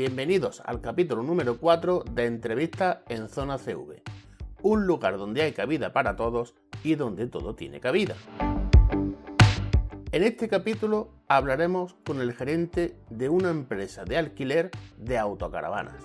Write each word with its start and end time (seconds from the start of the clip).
Bienvenidos 0.00 0.62
al 0.64 0.80
capítulo 0.80 1.22
número 1.22 1.58
4 1.58 2.04
de 2.10 2.24
Entrevista 2.24 3.02
en 3.10 3.28
Zona 3.28 3.58
CV, 3.58 4.02
un 4.62 4.86
lugar 4.86 5.18
donde 5.18 5.42
hay 5.42 5.52
cabida 5.52 5.92
para 5.92 6.16
todos 6.16 6.54
y 6.82 6.94
donde 6.94 7.26
todo 7.26 7.54
tiene 7.54 7.80
cabida. 7.80 8.14
En 10.10 10.22
este 10.22 10.48
capítulo 10.48 11.10
hablaremos 11.28 11.96
con 12.06 12.22
el 12.22 12.32
gerente 12.32 12.96
de 13.10 13.28
una 13.28 13.50
empresa 13.50 14.04
de 14.04 14.16
alquiler 14.16 14.70
de 14.96 15.18
autocaravanas. 15.18 16.02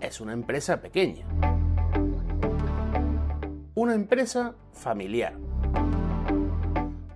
Es 0.00 0.22
una 0.22 0.32
empresa 0.32 0.80
pequeña. 0.80 1.26
Una 3.74 3.94
empresa 3.94 4.54
familiar. 4.72 5.34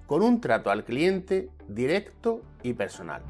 Con 0.07 0.21
un 0.23 0.43
trato 0.43 0.71
al 0.71 0.85
cliente 0.85 1.49
directo 1.69 2.43
y 2.63 2.75
personal. 2.75 3.23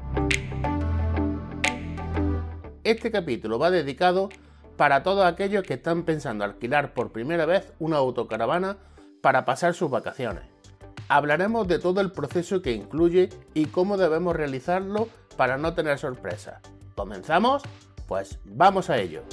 Este 2.91 3.09
capítulo 3.09 3.57
va 3.57 3.71
dedicado 3.71 4.27
para 4.75 5.01
todos 5.01 5.23
aquellos 5.23 5.63
que 5.63 5.75
están 5.75 6.03
pensando 6.03 6.43
alquilar 6.43 6.93
por 6.93 7.13
primera 7.13 7.45
vez 7.45 7.71
una 7.79 7.95
autocaravana 7.95 8.79
para 9.21 9.45
pasar 9.45 9.73
sus 9.73 9.89
vacaciones. 9.89 10.43
Hablaremos 11.07 11.69
de 11.69 11.79
todo 11.79 12.01
el 12.01 12.11
proceso 12.11 12.61
que 12.61 12.73
incluye 12.73 13.29
y 13.53 13.67
cómo 13.67 13.95
debemos 13.95 14.35
realizarlo 14.35 15.07
para 15.37 15.57
no 15.57 15.73
tener 15.73 15.99
sorpresas. 15.99 16.59
¿Comenzamos? 16.93 17.63
Pues 18.09 18.39
vamos 18.43 18.89
a 18.89 18.97
ello. 18.97 19.23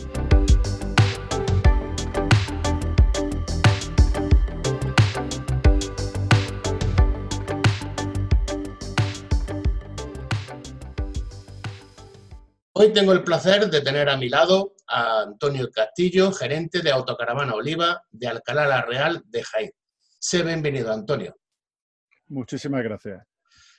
Hoy 12.80 12.92
tengo 12.92 13.12
el 13.12 13.24
placer 13.24 13.68
de 13.68 13.80
tener 13.80 14.08
a 14.08 14.16
mi 14.16 14.28
lado 14.28 14.76
a 14.86 15.22
Antonio 15.22 15.68
Castillo, 15.68 16.30
gerente 16.30 16.80
de 16.80 16.92
Autocaravana 16.92 17.52
Oliva 17.54 18.04
de 18.08 18.28
Alcalá 18.28 18.68
la 18.68 18.82
Real 18.82 19.20
de 19.26 19.42
Jaén. 19.42 19.72
Sé 20.20 20.44
bienvenido, 20.44 20.92
Antonio. 20.92 21.34
Muchísimas 22.28 22.84
gracias. 22.84 23.26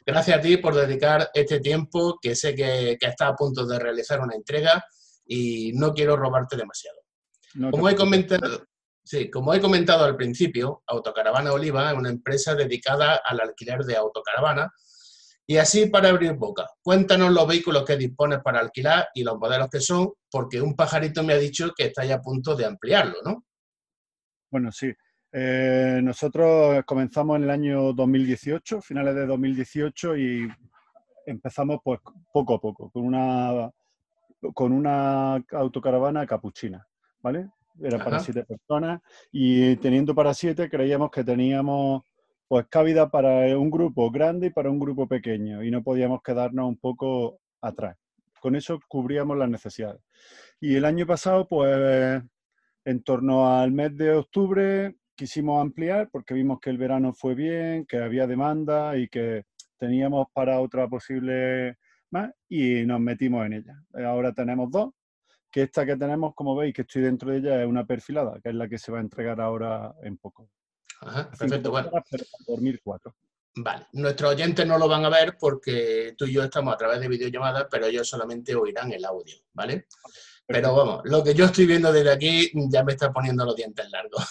Gracias 0.05 0.37
a 0.37 0.41
ti 0.41 0.57
por 0.57 0.75
dedicar 0.75 1.29
este 1.33 1.61
tiempo, 1.61 2.19
que 2.21 2.35
sé 2.35 2.53
que, 2.53 2.97
que 2.99 3.07
estás 3.07 3.29
a 3.29 3.35
punto 3.35 3.65
de 3.65 3.79
realizar 3.79 4.19
una 4.19 4.35
entrega 4.35 4.83
y 5.25 5.71
no 5.75 5.93
quiero 5.93 6.17
robarte 6.17 6.57
demasiado. 6.57 6.99
como, 7.71 7.87
he 7.87 7.95
comentado, 7.95 8.65
sí, 9.01 9.31
como 9.31 9.53
he 9.53 9.61
comentado 9.61 10.03
al 10.03 10.17
principio, 10.17 10.83
Autocaravana 10.87 11.53
Oliva 11.53 11.89
es 11.89 11.97
una 11.97 12.09
empresa 12.09 12.53
dedicada 12.53 13.21
al 13.25 13.39
alquiler 13.39 13.85
de 13.85 13.95
autocaravana 13.95 14.69
y 15.49 15.57
así 15.57 15.87
para 15.87 16.09
abrir 16.09 16.33
boca, 16.33 16.67
cuéntanos 16.79 17.31
los 17.31 17.47
vehículos 17.47 17.83
que 17.83 17.97
dispones 17.97 18.37
para 18.43 18.59
alquilar 18.59 19.07
y 19.15 19.23
los 19.23 19.39
modelos 19.39 19.67
que 19.67 19.79
son, 19.79 20.13
porque 20.29 20.61
un 20.61 20.75
pajarito 20.75 21.23
me 21.23 21.33
ha 21.33 21.39
dicho 21.39 21.73
que 21.75 21.85
está 21.85 22.05
ya 22.05 22.17
a 22.17 22.21
punto 22.21 22.55
de 22.55 22.65
ampliarlo, 22.65 23.15
¿no? 23.25 23.45
Bueno, 24.51 24.71
sí. 24.71 24.93
Eh, 25.31 26.01
nosotros 26.03 26.83
comenzamos 26.85 27.37
en 27.37 27.45
el 27.45 27.49
año 27.49 27.93
2018, 27.93 28.79
finales 28.79 29.15
de 29.15 29.25
2018, 29.25 30.17
y 30.17 30.47
empezamos 31.25 31.79
pues 31.83 31.99
poco 32.31 32.53
a 32.53 32.61
poco, 32.61 32.91
con 32.91 33.03
una, 33.03 33.71
con 34.53 34.71
una 34.71 35.43
autocaravana 35.53 36.27
capuchina, 36.27 36.87
¿vale? 37.23 37.49
Era 37.81 37.97
para 37.97 38.19
siete 38.19 38.43
personas 38.43 39.01
y 39.31 39.77
teniendo 39.77 40.13
para 40.13 40.31
siete 40.35 40.69
creíamos 40.69 41.09
que 41.09 41.23
teníamos 41.23 42.03
pues 42.49 42.65
cabida 42.67 43.11
para 43.11 43.55
un 43.59 43.69
grupo 43.69 44.09
grande 44.09 44.47
y 44.47 44.49
para 44.49 44.71
un 44.71 44.79
grupo 44.79 45.07
pequeño 45.07 45.63
y 45.63 45.69
no 45.69 45.83
podíamos 45.83 46.23
quedarnos 46.23 46.67
un 46.67 46.77
poco 46.77 47.39
atrás. 47.61 47.95
Con 48.41 48.55
eso 48.55 48.79
cubríamos 48.87 49.37
las 49.37 49.49
necesidades. 49.49 50.01
Y 50.59 50.75
el 50.75 50.85
año 50.85 51.05
pasado, 51.05 51.47
pues 51.47 52.23
en 52.85 53.03
torno 53.03 53.55
al 53.55 53.71
mes 53.71 53.95
de 53.95 54.13
octubre 54.13 54.95
quisimos 55.15 55.61
ampliar 55.61 56.09
porque 56.11 56.33
vimos 56.33 56.59
que 56.59 56.71
el 56.71 56.79
verano 56.79 57.13
fue 57.13 57.35
bien, 57.35 57.85
que 57.85 57.97
había 57.97 58.25
demanda 58.25 58.97
y 58.97 59.07
que 59.09 59.45
teníamos 59.77 60.25
para 60.33 60.59
otra 60.59 60.87
posible 60.87 61.77
más 62.09 62.31
y 62.47 62.83
nos 62.83 62.99
metimos 62.99 63.45
en 63.45 63.53
ella. 63.53 63.83
Ahora 64.07 64.33
tenemos 64.33 64.71
dos, 64.71 64.91
que 65.51 65.63
esta 65.63 65.85
que 65.85 65.97
tenemos, 65.97 66.33
como 66.33 66.55
veis, 66.55 66.73
que 66.73 66.81
estoy 66.81 67.03
dentro 67.03 67.29
de 67.29 67.37
ella, 67.37 67.61
es 67.61 67.67
una 67.67 67.85
perfilada, 67.85 68.39
que 68.41 68.49
es 68.49 68.55
la 68.55 68.67
que 68.67 68.79
se 68.79 68.91
va 68.91 68.97
a 68.97 69.01
entregar 69.01 69.39
ahora 69.39 69.93
en 70.01 70.17
poco 70.17 70.49
perfecto, 71.37 71.71
bueno. 71.71 71.91
Vale, 73.55 73.87
nuestros 73.93 74.31
oyentes 74.31 74.65
no 74.65 74.77
lo 74.77 74.87
van 74.87 75.05
a 75.05 75.09
ver 75.09 75.37
porque 75.39 76.13
tú 76.17 76.25
y 76.25 76.33
yo 76.33 76.43
estamos 76.43 76.73
a 76.73 76.77
través 76.77 76.99
de 76.99 77.07
videollamadas, 77.07 77.67
pero 77.69 77.87
ellos 77.87 78.07
solamente 78.07 78.55
oirán 78.55 78.91
el 78.91 79.03
audio, 79.03 79.35
¿vale? 79.53 79.87
Pero 80.45 80.75
vamos, 80.75 81.01
lo 81.05 81.23
que 81.23 81.33
yo 81.33 81.45
estoy 81.45 81.65
viendo 81.65 81.91
desde 81.91 82.11
aquí 82.11 82.51
ya 82.71 82.83
me 82.83 82.93
está 82.93 83.11
poniendo 83.11 83.45
los 83.45 83.55
dientes 83.55 83.87
largos. 83.91 84.27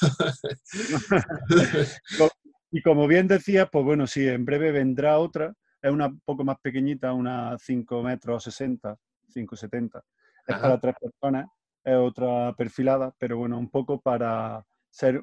y 2.71 2.83
como 2.83 3.07
bien 3.07 3.29
decías, 3.29 3.69
pues 3.71 3.85
bueno, 3.85 4.07
sí, 4.07 4.27
en 4.27 4.45
breve 4.45 4.73
vendrá 4.73 5.19
otra, 5.19 5.55
es 5.81 5.91
una 5.91 6.13
poco 6.25 6.45
más 6.45 6.59
pequeñita, 6.61 7.13
una 7.13 7.57
5 7.59 8.03
metros 8.03 8.45
60, 8.45 8.97
5,70. 9.35 10.03
Es 10.47 10.57
para 10.57 10.81
tres 10.81 10.95
personas, 11.01 11.47
es 11.85 11.95
otra 11.95 12.55
perfilada, 12.57 13.15
pero 13.19 13.37
bueno, 13.37 13.59
un 13.59 13.71
poco 13.71 14.01
para 14.01 14.65
ser 14.91 15.23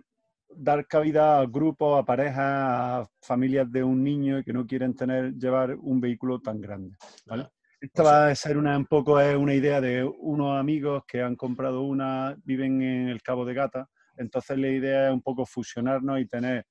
dar 0.50 0.88
cabida 0.88 1.40
a 1.40 1.46
grupos, 1.46 2.00
a 2.00 2.06
parejas, 2.06 2.38
a 2.40 3.10
familias 3.22 3.72
de 3.72 3.84
un 3.84 4.04
niño 4.04 4.44
que 4.44 4.54
no 4.54 4.66
quieren 4.66 4.96
tener, 4.96 5.34
llevar 5.34 5.76
un 5.76 6.00
vehículo 6.00 6.40
tan 6.40 6.62
grande. 6.62 6.96
¿vale? 7.26 7.48
Esta 7.80 8.04
va 8.04 8.28
a 8.28 8.36
ser 8.36 8.58
una, 8.58 8.78
un 8.78 8.86
poco 8.86 9.20
es 9.20 9.36
una 9.36 9.54
idea 9.54 9.82
de 9.82 10.04
unos 10.04 10.58
amigos 10.58 11.04
que 11.08 11.22
han 11.22 11.36
comprado 11.36 11.82
una, 11.82 12.36
viven 12.44 12.82
en 12.82 13.10
el 13.10 13.22
Cabo 13.22 13.46
de 13.46 13.54
Gata, 13.54 13.90
entonces 14.18 14.58
la 14.58 14.70
idea 14.70 15.08
es 15.08 15.14
un 15.14 15.22
poco 15.22 15.46
fusionarnos 15.46 16.20
y 16.20 16.26
tener 16.26 16.66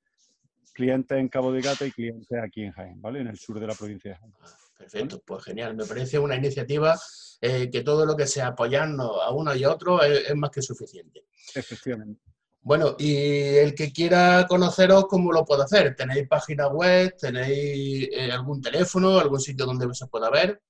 clientes 0.72 1.16
en 1.16 1.28
Cabo 1.28 1.52
de 1.52 1.60
Gata 1.60 1.86
y 1.86 1.92
clientes 1.92 2.38
aquí 2.42 2.62
en 2.62 2.72
Jaén, 2.72 3.00
¿vale? 3.00 3.20
En 3.20 3.28
el 3.28 3.36
sur 3.36 3.60
de 3.60 3.66
la 3.66 3.74
provincia 3.74 4.12
de 4.12 4.16
Jaén. 4.16 4.34
Ah, 4.40 4.56
perfecto, 4.76 5.22
pues 5.24 5.44
genial. 5.44 5.76
Me 5.76 5.84
parece 5.84 6.18
una 6.18 6.36
iniciativa 6.36 6.98
eh, 7.40 7.70
que 7.70 7.82
todo 7.82 8.04
lo 8.04 8.16
que 8.16 8.26
sea 8.26 8.48
apoyarnos 8.48 9.18
a 9.22 9.30
uno 9.30 9.54
y 9.54 9.62
a 9.62 9.70
otro 9.70 10.02
es 10.02 10.34
más 10.34 10.50
que 10.50 10.62
suficiente. 10.62 11.26
Efectivamente. 11.54 12.33
Bueno, 12.64 12.96
y 12.98 13.14
el 13.58 13.74
que 13.74 13.92
quiera 13.92 14.46
conoceros, 14.48 15.06
¿cómo 15.06 15.30
lo 15.30 15.44
puede 15.44 15.64
hacer? 15.64 15.94
¿Tenéis 15.94 16.26
página 16.26 16.66
web? 16.68 17.14
¿Tenéis 17.20 18.08
eh, 18.10 18.32
algún 18.32 18.62
teléfono? 18.62 19.18
¿Algún 19.18 19.38
sitio 19.38 19.66
donde 19.66 19.86
se 19.94 20.06
pueda 20.06 20.30
ver? 20.30 20.62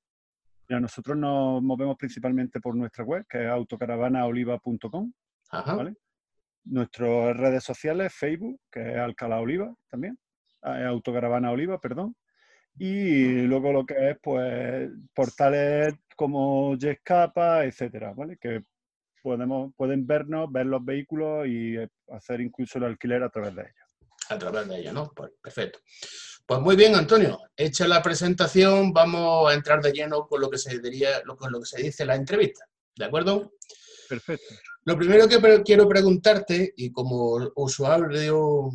Mira, 0.68 0.80
nosotros 0.80 1.16
nos 1.16 1.62
movemos 1.62 1.96
principalmente 1.96 2.58
por 2.60 2.74
nuestra 2.74 3.04
web, 3.04 3.24
que 3.28 3.44
es 3.44 3.48
autocaravanaoliva.com. 3.48 5.12
¿vale? 5.52 5.94
Nuestras 6.64 7.36
redes 7.36 7.62
sociales, 7.62 8.12
Facebook, 8.12 8.60
que 8.72 8.94
es 8.94 8.98
Alcalá 8.98 9.38
Oliva 9.38 9.72
también, 9.88 10.18
ah, 10.62 10.88
Autocaravana 10.88 11.52
Oliva, 11.52 11.78
perdón. 11.78 12.16
Y 12.76 13.42
luego 13.42 13.72
lo 13.72 13.86
que 13.86 14.10
es, 14.10 14.18
pues, 14.20 14.90
portales 15.14 15.94
como 16.16 16.74
Yescapa, 16.76 17.64
etcétera, 17.64 18.12
¿vale? 18.14 18.36
Que 18.36 18.64
podemos, 19.24 19.72
pueden 19.74 20.06
vernos, 20.06 20.52
ver 20.52 20.66
los 20.66 20.84
vehículos 20.84 21.46
y 21.46 21.78
eh, 21.78 21.88
hacer 22.12 22.42
incluso 22.42 22.76
el 22.76 22.84
alquiler 22.84 23.22
a 23.22 23.30
través 23.30 23.56
de 23.56 23.62
ellos. 23.62 24.18
A 24.28 24.38
través 24.38 24.68
de 24.68 24.78
ellos, 24.78 24.92
¿no? 24.92 25.10
Pues 25.16 25.32
perfecto. 25.42 25.78
Pues 26.46 26.60
muy 26.60 26.76
bien, 26.76 26.94
Antonio. 26.94 27.40
Hecha 27.56 27.88
la 27.88 28.02
presentación, 28.02 28.92
vamos 28.92 29.50
a 29.50 29.54
entrar 29.54 29.80
de 29.80 29.92
lleno 29.92 30.26
con 30.26 30.42
lo 30.42 30.50
que 30.50 30.58
se 30.58 30.78
diría, 30.78 31.22
con 31.38 31.50
lo 31.50 31.60
que 31.60 31.66
se 31.66 31.82
dice 31.82 32.04
la 32.04 32.16
entrevista. 32.16 32.66
¿De 32.94 33.06
acuerdo? 33.06 33.54
Perfecto. 34.10 34.54
Lo 34.84 34.98
primero 34.98 35.26
que 35.26 35.62
quiero 35.62 35.88
preguntarte, 35.88 36.74
y 36.76 36.92
como 36.92 37.50
usuario 37.54 38.70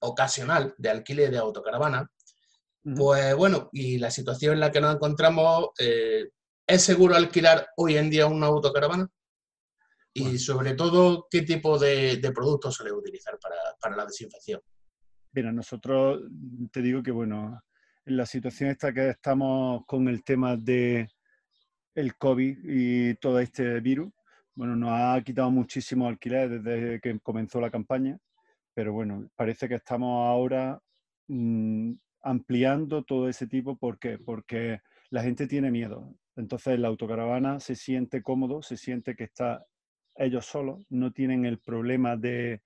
ocasional 0.00 0.74
de 0.76 0.90
alquiler 0.90 1.30
de 1.30 1.38
autocaravana, 1.38 2.10
pues 2.94 3.34
bueno, 3.34 3.70
y 3.72 3.96
la 3.96 4.10
situación 4.10 4.54
en 4.54 4.60
la 4.60 4.70
que 4.70 4.82
nos 4.82 4.94
encontramos, 4.94 5.70
eh, 5.78 6.28
¿es 6.66 6.82
seguro 6.82 7.14
alquilar 7.14 7.68
hoy 7.76 7.96
en 7.96 8.10
día 8.10 8.26
una 8.26 8.48
autocaravana? 8.48 9.08
Y 10.12 10.38
sobre 10.38 10.74
todo 10.74 11.26
qué 11.30 11.42
tipo 11.42 11.78
de, 11.78 12.20
productos 12.34 12.76
se 12.76 12.84
le 12.84 12.92
utilizar 12.92 13.38
para, 13.38 13.96
la 13.96 14.04
desinfección. 14.04 14.60
Mira, 15.32 15.52
nosotros 15.52 16.22
te 16.72 16.82
digo 16.82 17.02
que, 17.02 17.12
bueno, 17.12 17.60
en 18.04 18.16
la 18.16 18.26
situación 18.26 18.70
esta 18.70 18.92
que 18.92 19.10
estamos 19.10 19.84
con 19.86 20.08
el 20.08 20.24
tema 20.24 20.56
de 20.56 21.08
el 21.94 22.16
COVID 22.16 22.58
y 22.64 23.14
todo 23.16 23.38
este 23.38 23.80
virus, 23.80 24.10
bueno, 24.54 24.74
nos 24.74 24.90
ha 24.92 25.22
quitado 25.22 25.50
muchísimo 25.50 26.08
alquiler 26.08 26.60
desde 26.60 27.00
que 27.00 27.18
comenzó 27.20 27.60
la 27.60 27.70
campaña, 27.70 28.18
pero 28.74 28.92
bueno, 28.92 29.30
parece 29.36 29.68
que 29.68 29.76
estamos 29.76 30.26
ahora 30.26 30.80
mm, 31.28 31.92
ampliando 32.22 33.04
todo 33.04 33.28
ese 33.28 33.46
tipo. 33.46 33.76
¿Por 33.76 33.98
qué? 33.98 34.18
Porque 34.18 34.80
la 35.10 35.22
gente 35.22 35.46
tiene 35.46 35.70
miedo. 35.70 36.14
Entonces 36.36 36.78
la 36.78 36.88
autocaravana 36.88 37.60
se 37.60 37.76
siente 37.76 38.22
cómodo, 38.22 38.62
se 38.62 38.76
siente 38.76 39.14
que 39.14 39.24
está 39.24 39.64
ellos 40.20 40.44
solos, 40.44 40.84
no 40.90 41.12
tienen 41.12 41.46
el 41.46 41.58
problema 41.58 42.16
de, 42.16 42.62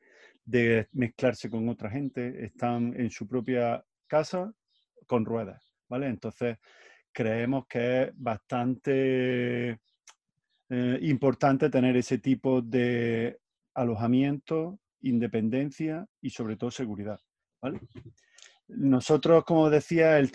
mezclarse 0.92 1.48
con 1.48 1.68
otra 1.68 1.88
gente, 1.88 2.44
están 2.44 2.92
en 2.98 3.10
su 3.10 3.26
propia 3.26 3.84
casa 4.06 4.52
con 5.06 5.24
ruedas, 5.24 5.72
¿vale? 5.88 6.08
Entonces, 6.08 6.58
creemos 7.12 7.66
que 7.66 8.02
es 8.02 8.10
bastante 8.14 9.78
eh, 10.68 10.98
importante 11.02 11.70
tener 11.70 11.96
ese 11.96 12.18
tipo 12.18 12.60
de 12.60 13.38
alojamiento, 13.74 14.80
independencia 15.00 16.06
y 16.20 16.30
sobre 16.30 16.56
todo 16.56 16.70
seguridad. 16.70 17.20
Nosotros, 18.66 19.44
como 19.44 19.70
decía, 19.70 20.18
el 20.18 20.32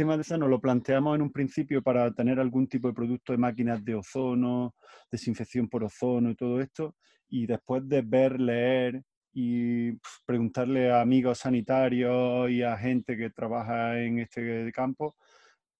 tema 0.00 0.16
de 0.16 0.22
eso 0.22 0.38
nos 0.38 0.48
lo 0.48 0.58
planteamos 0.58 1.14
en 1.14 1.20
un 1.20 1.30
principio 1.30 1.82
para 1.82 2.10
tener 2.14 2.40
algún 2.40 2.66
tipo 2.66 2.88
de 2.88 2.94
producto 2.94 3.34
de 3.34 3.36
máquinas 3.36 3.84
de 3.84 3.96
ozono, 3.96 4.74
desinfección 5.12 5.68
por 5.68 5.84
ozono 5.84 6.30
y 6.30 6.34
todo 6.34 6.58
esto, 6.58 6.96
y 7.28 7.44
después 7.44 7.86
de 7.86 8.00
ver, 8.00 8.40
leer 8.40 9.02
y 9.34 9.92
preguntarle 10.24 10.90
a 10.90 11.02
amigos 11.02 11.40
sanitarios 11.40 12.50
y 12.50 12.62
a 12.62 12.78
gente 12.78 13.14
que 13.14 13.28
trabaja 13.28 14.00
en 14.00 14.20
este 14.20 14.72
campo, 14.72 15.16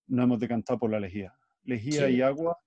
nos 0.06 0.25
hemos 0.25 0.38
decantado 0.38 0.78
por 0.78 0.90
la 0.90 1.00
lejía. 1.00 1.32
Lejía 1.62 2.11
y 2.11 2.20
agua, 2.20 2.58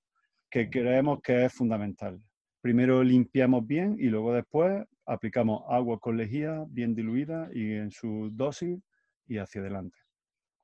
que 0.49 0.71
creemos 0.71 1.21
que 1.21 1.45
es 1.45 1.53
fundamental. 1.53 2.19
Primero 2.61 3.03
limpiamos 3.03 3.63
bien 3.67 3.95
y 3.99 4.07
luego 4.07 4.33
después 4.33 4.83
aplicamos 5.05 5.61
agua 5.69 5.99
con 5.99 6.17
lejía 6.17 6.65
bien 6.67 6.95
diluida 6.95 7.47
y 7.53 7.73
en 7.73 7.91
su 7.91 8.31
dosis 8.33 8.79
y 9.27 9.37
hacia 9.37 9.61
adelante. 9.61 10.02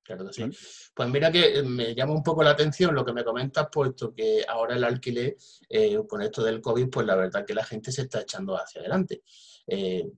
Claro 0.10 0.26
que 0.26 0.34
sí. 0.34 0.90
Pues 0.92 1.08
mira 1.10 1.32
que 1.32 1.62
me 1.62 1.94
llama 1.94 2.14
un 2.14 2.24
poco 2.24 2.42
la 2.42 2.50
atención 2.50 2.96
lo 2.96 3.06
que 3.06 3.14
me 3.14 3.24
comentas, 3.24 3.68
puesto 3.72 4.12
que 4.12 4.44
ahora 4.48 4.76
el 4.76 4.84
alquiler, 4.84 5.38
eh, 5.70 6.00
con 6.08 6.24
esto 6.24 6.44
del 6.44 6.62
COVID, 6.62 6.90
pues 6.90 7.06
la 7.06 7.14
verdad 7.16 7.46
que 7.46 7.54
la 7.54 7.64
gente 7.64 7.92
se 7.92 8.02
está 8.02 8.22
echando 8.22 8.56
hacia 8.56 8.82
adelante. 8.82 9.22
Eh, 9.68 10.10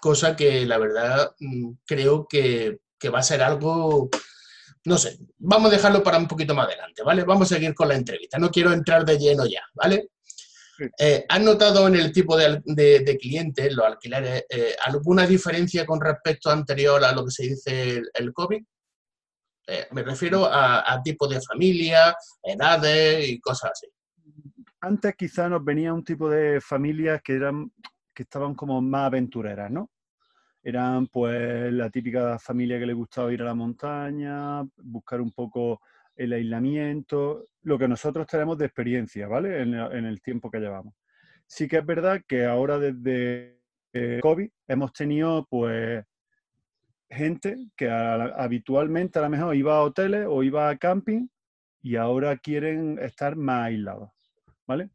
cosa 0.00 0.36
que 0.36 0.64
la 0.64 0.78
verdad 0.78 1.34
mm, 1.40 1.72
creo 1.84 2.28
que, 2.28 2.78
que 2.96 3.08
va 3.08 3.18
a 3.18 3.24
ser 3.24 3.42
algo 3.42 4.08
no 4.84 4.96
sé, 4.96 5.18
vamos 5.38 5.70
a 5.70 5.74
dejarlo 5.74 6.02
para 6.02 6.16
un 6.16 6.28
poquito 6.28 6.54
más 6.54 6.68
adelante, 6.68 7.02
¿vale? 7.02 7.24
Vamos 7.24 7.50
a 7.50 7.56
seguir 7.56 7.74
con 7.74 7.88
la 7.88 7.96
entrevista. 7.96 8.38
No 8.38 8.50
quiero 8.50 8.72
entrar 8.72 9.04
de 9.04 9.18
lleno 9.18 9.44
ya, 9.46 9.62
¿vale? 9.74 10.10
Eh, 10.98 11.26
¿Has 11.28 11.40
notado 11.40 11.86
en 11.88 11.96
el 11.96 12.12
tipo 12.12 12.36
de, 12.36 12.62
de, 12.64 13.18
clientes, 13.18 13.72
los 13.74 13.84
alquileres, 13.84 14.44
eh, 14.48 14.74
alguna 14.84 15.26
diferencia 15.26 15.84
con 15.84 16.00
respecto 16.00 16.50
anterior 16.50 17.04
a 17.04 17.12
lo 17.12 17.24
que 17.24 17.30
se 17.30 17.42
dice 17.42 18.02
el, 18.14 18.32
COVID? 18.32 18.62
Eh, 19.70 19.86
me 19.92 20.02
refiero 20.02 20.46
a, 20.46 20.92
a, 20.92 21.02
tipo 21.02 21.28
de 21.28 21.40
familia, 21.40 22.14
edades 22.42 23.28
y 23.28 23.40
cosas 23.40 23.72
así. 23.72 23.86
Antes 24.80 25.14
quizá 25.16 25.48
nos 25.48 25.64
venía 25.64 25.94
un 25.94 26.04
tipo 26.04 26.28
de 26.28 26.60
familias 26.60 27.20
que 27.22 27.34
eran 27.34 27.70
que 28.14 28.24
estaban 28.24 28.54
como 28.54 28.82
más 28.82 29.06
aventureras, 29.06 29.70
¿no? 29.70 29.90
eran 30.62 31.06
pues 31.06 31.72
la 31.72 31.90
típica 31.90 32.38
familia 32.38 32.78
que 32.78 32.86
le 32.86 32.92
gustaba 32.92 33.32
ir 33.32 33.42
a 33.42 33.46
la 33.46 33.54
montaña, 33.54 34.62
buscar 34.76 35.20
un 35.20 35.32
poco 35.32 35.80
el 36.14 36.32
aislamiento, 36.32 37.48
lo 37.62 37.78
que 37.78 37.88
nosotros 37.88 38.26
tenemos 38.26 38.58
de 38.58 38.66
experiencia, 38.66 39.26
¿vale? 39.26 39.62
En, 39.62 39.74
el 39.74 40.20
tiempo 40.20 40.50
que 40.50 40.58
llevamos. 40.58 40.94
Sí 41.46 41.66
que 41.66 41.78
es 41.78 41.86
verdad 41.86 42.20
que 42.26 42.44
ahora 42.44 42.78
desde 42.78 43.58
eh, 43.92 44.20
COVID 44.20 44.48
hemos 44.68 44.92
tenido 44.92 45.46
pues 45.48 46.04
gente 47.10 47.56
que 47.76 47.90
habitualmente 47.90 49.18
a 49.18 49.22
lo 49.22 49.30
mejor 49.30 49.56
iba 49.56 49.76
a 49.76 49.82
hoteles 49.82 50.26
o 50.28 50.42
iba 50.42 50.68
a 50.68 50.76
camping 50.76 51.26
y 51.82 51.96
ahora 51.96 52.36
quieren 52.36 52.98
estar 53.00 53.36
más 53.36 53.66
aislados, 53.66 54.10
¿vale? 54.66 54.90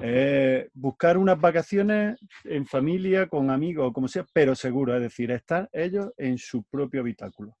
Eh, 0.00 0.68
buscar 0.74 1.16
unas 1.16 1.40
vacaciones 1.40 2.18
en 2.44 2.66
familia, 2.66 3.26
con 3.26 3.50
amigos, 3.50 3.92
como 3.92 4.06
sea, 4.06 4.24
pero 4.32 4.54
seguro, 4.54 4.94
es 4.94 5.02
decir, 5.02 5.30
estar 5.30 5.68
ellos 5.72 6.12
en 6.16 6.38
su 6.38 6.62
propio 6.64 7.00
habitáculo. 7.00 7.56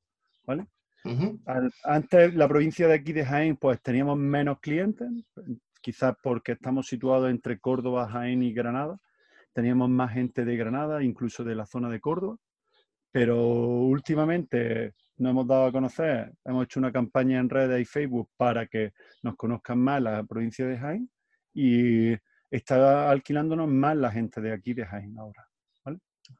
¿vale? 0.48 0.66
Antes, 1.84 2.34
la 2.34 2.48
provincia 2.48 2.88
de 2.88 2.94
aquí 2.94 3.12
de 3.12 3.24
Jaén, 3.24 3.56
pues 3.56 3.80
teníamos 3.82 4.18
menos 4.18 4.60
clientes, 4.60 5.08
quizás 5.80 6.14
porque 6.22 6.52
estamos 6.52 6.86
situados 6.86 7.30
entre 7.30 7.58
Córdoba, 7.58 8.08
Jaén 8.08 8.42
y 8.42 8.52
Granada. 8.52 8.98
Teníamos 9.52 9.88
más 9.90 10.12
gente 10.12 10.44
de 10.44 10.56
Granada, 10.56 11.02
incluso 11.02 11.44
de 11.44 11.54
la 11.54 11.66
zona 11.66 11.88
de 11.88 12.00
Córdoba, 12.00 12.36
pero 13.10 13.36
últimamente 13.36 14.94
nos 15.16 15.30
hemos 15.30 15.46
dado 15.46 15.66
a 15.66 15.72
conocer, 15.72 16.32
hemos 16.44 16.64
hecho 16.64 16.80
una 16.80 16.92
campaña 16.92 17.38
en 17.38 17.50
redes 17.50 17.80
y 17.80 17.84
Facebook 17.84 18.30
para 18.36 18.66
que 18.66 18.92
nos 19.22 19.36
conozcan 19.36 19.78
más 19.78 20.00
la 20.02 20.22
provincia 20.24 20.66
de 20.66 20.78
Jaén 20.78 21.10
y 21.54 22.12
está 22.50 23.10
alquilándonos 23.10 23.68
más 23.68 23.96
la 23.96 24.10
gente 24.10 24.40
de 24.40 24.52
aquí 24.52 24.74
de 24.74 24.86
Jaén 24.86 25.18
ahora. 25.18 25.48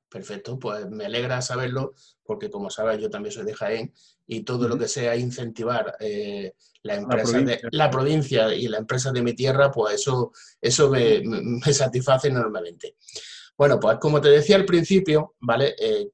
Perfecto, 0.08 0.58
pues 0.58 0.88
me 0.88 1.04
alegra 1.06 1.40
saberlo 1.42 1.94
porque 2.22 2.50
como 2.50 2.70
sabes 2.70 3.00
yo 3.00 3.10
también 3.10 3.32
soy 3.32 3.44
de 3.44 3.54
Jaén 3.54 3.92
y 4.26 4.42
todo 4.42 4.68
lo 4.68 4.78
que 4.78 4.88
sea 4.88 5.16
incentivar 5.16 5.96
eh, 6.00 6.54
la 6.82 6.96
empresa 6.96 7.40
de 7.40 7.60
la 7.72 7.90
provincia 7.90 8.54
y 8.54 8.68
la 8.68 8.78
empresa 8.78 9.12
de 9.12 9.22
mi 9.22 9.34
tierra, 9.34 9.70
pues 9.70 9.96
eso, 9.96 10.32
eso 10.60 10.90
me, 10.90 11.22
satisface 11.72 12.28
enormemente. 12.28 12.96
Bueno, 13.56 13.78
pues 13.78 13.98
como 13.98 14.20
te 14.20 14.28
decía 14.28 14.56
al 14.56 14.64
principio, 14.64 15.34
¿vale? 15.40 15.74
Eh, 15.78 16.10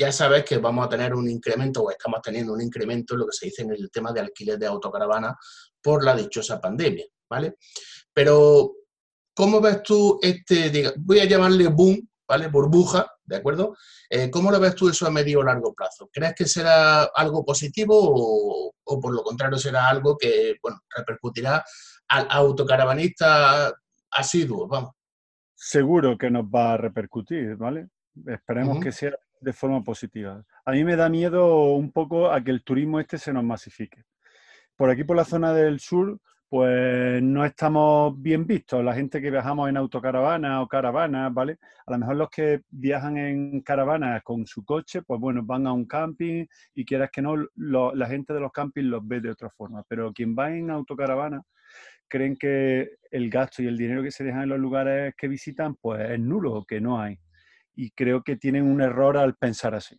ya 0.00 0.10
sabes 0.10 0.44
que 0.46 0.56
vamos 0.56 0.86
a 0.86 0.88
tener 0.88 1.14
un 1.14 1.28
incremento 1.28 1.82
o 1.82 1.90
estamos 1.90 2.22
teniendo 2.22 2.54
un 2.54 2.62
incremento 2.62 3.12
en 3.12 3.20
lo 3.20 3.26
que 3.26 3.36
se 3.36 3.46
dice 3.46 3.62
en 3.62 3.72
el 3.72 3.90
tema 3.90 4.14
de 4.14 4.20
alquiler 4.20 4.58
de 4.58 4.66
autocaravana 4.66 5.36
por 5.82 6.02
la 6.02 6.16
dichosa 6.16 6.58
pandemia, 6.58 7.04
¿vale? 7.28 7.56
Pero, 8.10 8.76
¿cómo 9.34 9.60
ves 9.60 9.82
tú 9.82 10.18
este, 10.22 10.94
voy 10.96 11.20
a 11.20 11.26
llamarle 11.26 11.68
boom, 11.68 12.08
¿vale? 12.26 12.48
Burbuja, 12.48 13.12
¿de 13.22 13.36
acuerdo? 13.36 13.76
Eh, 14.08 14.30
¿Cómo 14.30 14.50
lo 14.50 14.58
ves 14.58 14.74
tú 14.74 14.88
eso 14.88 15.06
a 15.06 15.10
medio 15.10 15.40
o 15.40 15.42
largo 15.42 15.74
plazo? 15.74 16.08
¿Crees 16.10 16.34
que 16.34 16.46
será 16.46 17.02
algo 17.14 17.44
positivo 17.44 17.92
o, 17.94 18.72
por 18.82 19.12
lo 19.12 19.22
contrario 19.22 19.58
será 19.58 19.86
algo 19.86 20.16
que, 20.16 20.56
bueno, 20.62 20.80
repercutirá 20.96 21.62
al 22.08 22.26
autocaravanista 22.30 23.70
asiduo, 24.12 24.66
vamos? 24.66 24.92
Seguro 25.54 26.16
que 26.16 26.30
nos 26.30 26.46
va 26.46 26.72
a 26.72 26.76
repercutir, 26.78 27.54
¿vale? 27.56 27.88
Esperemos 28.26 28.80
que 28.82 28.92
sea 28.92 29.14
de 29.40 29.52
forma 29.52 29.82
positiva. 29.82 30.44
A 30.64 30.72
mí 30.72 30.84
me 30.84 30.96
da 30.96 31.08
miedo 31.08 31.72
un 31.74 31.90
poco 31.92 32.30
a 32.30 32.42
que 32.42 32.50
el 32.50 32.62
turismo 32.62 33.00
este 33.00 33.18
se 33.18 33.32
nos 33.32 33.44
masifique. 33.44 34.04
Por 34.76 34.90
aquí, 34.90 35.04
por 35.04 35.16
la 35.16 35.24
zona 35.24 35.52
del 35.52 35.80
sur, 35.80 36.20
pues 36.50 37.22
no 37.22 37.44
estamos 37.44 38.20
bien 38.20 38.44
vistos. 38.44 38.84
La 38.84 38.92
gente 38.92 39.22
que 39.22 39.30
viajamos 39.30 39.68
en 39.68 39.76
autocaravana 39.76 40.60
o 40.62 40.68
caravana, 40.68 41.28
¿vale? 41.28 41.58
A 41.86 41.92
lo 41.92 41.98
mejor 41.98 42.16
los 42.16 42.30
que 42.30 42.62
viajan 42.70 43.16
en 43.16 43.60
caravana 43.60 44.20
con 44.22 44.46
su 44.46 44.64
coche, 44.64 45.02
pues 45.02 45.20
bueno, 45.20 45.42
van 45.44 45.68
a 45.68 45.72
un 45.72 45.86
camping 45.86 46.46
y 46.74 46.84
quieras 46.84 47.10
que 47.12 47.22
no, 47.22 47.36
la 47.56 48.06
gente 48.08 48.34
de 48.34 48.40
los 48.40 48.50
campings 48.50 48.88
los 48.88 49.06
ve 49.06 49.20
de 49.20 49.30
otra 49.30 49.48
forma. 49.50 49.84
Pero 49.86 50.12
quien 50.12 50.34
va 50.36 50.50
en 50.50 50.70
autocaravana 50.70 51.40
creen 52.08 52.36
que 52.36 52.96
el 53.12 53.30
gasto 53.30 53.62
y 53.62 53.68
el 53.68 53.78
dinero 53.78 54.02
que 54.02 54.10
se 54.10 54.24
dejan 54.24 54.42
en 54.42 54.48
los 54.48 54.58
lugares 54.58 55.14
que 55.16 55.28
visitan, 55.28 55.76
pues 55.76 56.10
es 56.10 56.18
nulo, 56.18 56.64
que 56.66 56.80
no 56.80 57.00
hay. 57.00 57.16
Y 57.80 57.92
creo 57.92 58.22
que 58.22 58.36
tienen 58.36 58.70
un 58.70 58.82
error 58.82 59.16
al 59.16 59.36
pensar 59.36 59.74
así. 59.74 59.98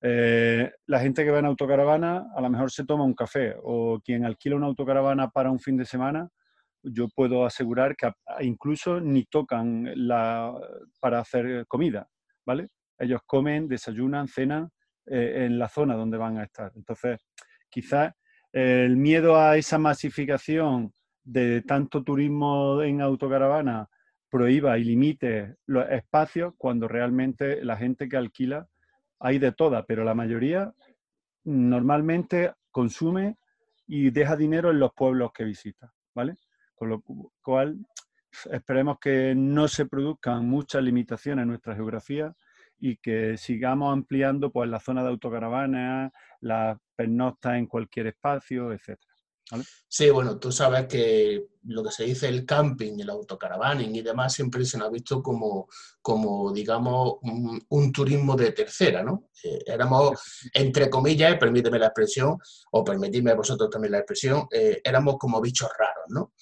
Eh, 0.00 0.70
la 0.86 1.00
gente 1.00 1.24
que 1.24 1.32
va 1.32 1.40
en 1.40 1.46
autocaravana 1.46 2.28
a 2.32 2.40
lo 2.40 2.48
mejor 2.48 2.70
se 2.70 2.84
toma 2.84 3.02
un 3.02 3.14
café 3.14 3.56
o 3.60 4.00
quien 4.04 4.24
alquila 4.24 4.54
una 4.54 4.66
autocaravana 4.66 5.28
para 5.28 5.50
un 5.50 5.58
fin 5.58 5.76
de 5.76 5.84
semana, 5.84 6.28
yo 6.80 7.08
puedo 7.08 7.44
asegurar 7.44 7.96
que 7.96 8.08
incluso 8.42 9.00
ni 9.00 9.24
tocan 9.24 9.90
la, 9.96 10.54
para 11.00 11.18
hacer 11.18 11.66
comida, 11.66 12.06
¿vale? 12.46 12.68
Ellos 12.96 13.22
comen, 13.26 13.66
desayunan, 13.66 14.28
cenan 14.28 14.70
eh, 15.06 15.46
en 15.46 15.58
la 15.58 15.68
zona 15.68 15.96
donde 15.96 16.18
van 16.18 16.38
a 16.38 16.44
estar. 16.44 16.70
Entonces, 16.76 17.18
quizás 17.68 18.12
el 18.52 18.96
miedo 18.96 19.36
a 19.36 19.56
esa 19.56 19.76
masificación 19.76 20.92
de 21.24 21.62
tanto 21.62 22.04
turismo 22.04 22.80
en 22.80 23.00
autocaravana 23.00 23.88
prohíba 24.30 24.78
y 24.78 24.84
limite 24.84 25.56
los 25.66 25.88
espacios 25.90 26.54
cuando 26.56 26.88
realmente 26.88 27.64
la 27.64 27.76
gente 27.76 28.08
que 28.08 28.16
alquila 28.16 28.68
hay 29.18 29.38
de 29.38 29.52
todas, 29.52 29.84
pero 29.86 30.04
la 30.04 30.14
mayoría 30.14 30.72
normalmente 31.44 32.52
consume 32.70 33.36
y 33.86 34.10
deja 34.10 34.36
dinero 34.36 34.70
en 34.70 34.78
los 34.78 34.92
pueblos 34.92 35.32
que 35.32 35.44
visita, 35.44 35.92
¿vale? 36.14 36.36
Con 36.74 36.90
lo 36.90 37.02
cual 37.42 37.78
esperemos 38.50 38.98
que 39.00 39.34
no 39.34 39.66
se 39.66 39.86
produzcan 39.86 40.46
muchas 40.46 40.82
limitaciones 40.82 41.42
en 41.42 41.48
nuestra 41.48 41.74
geografía 41.74 42.34
y 42.78 42.96
que 42.98 43.36
sigamos 43.36 43.92
ampliando 43.92 44.52
pues 44.52 44.68
la 44.68 44.78
zona 44.78 45.02
de 45.02 45.08
autocaravana, 45.08 46.12
las 46.40 46.78
pernoctas 46.94 47.56
en 47.56 47.66
cualquier 47.66 48.08
espacio, 48.08 48.72
etcétera. 48.72 49.07
Sí, 49.88 50.10
bueno, 50.10 50.38
tú 50.38 50.52
sabes 50.52 50.86
que 50.86 51.46
lo 51.64 51.82
que 51.82 51.90
se 51.90 52.04
dice 52.04 52.28
el 52.28 52.44
camping, 52.44 52.98
el 53.00 53.10
autocaravaning 53.10 53.94
y 53.96 54.02
demás 54.02 54.34
siempre 54.34 54.64
se 54.64 54.78
nos 54.78 54.88
ha 54.88 54.90
visto 54.90 55.22
como, 55.22 55.68
como 56.02 56.52
digamos, 56.52 57.14
un, 57.22 57.92
turismo 57.92 58.36
de 58.36 58.52
tercera, 58.52 59.02
¿no? 59.02 59.30
Eh, 59.42 59.60
éramos, 59.66 60.18
entre 60.52 60.90
comillas, 60.90 61.38
permíteme 61.38 61.78
la 61.78 61.86
expresión, 61.86 62.38
o 62.72 62.84
permitidme 62.84 63.34
vosotros 63.34 63.70
también 63.70 63.92
la 63.92 63.98
expresión, 63.98 64.46
eh, 64.50 64.80
éramos 64.84 65.16
como 65.18 65.40
bichos 65.40 65.70
raros, 65.78 66.04
¿no? 66.08 66.32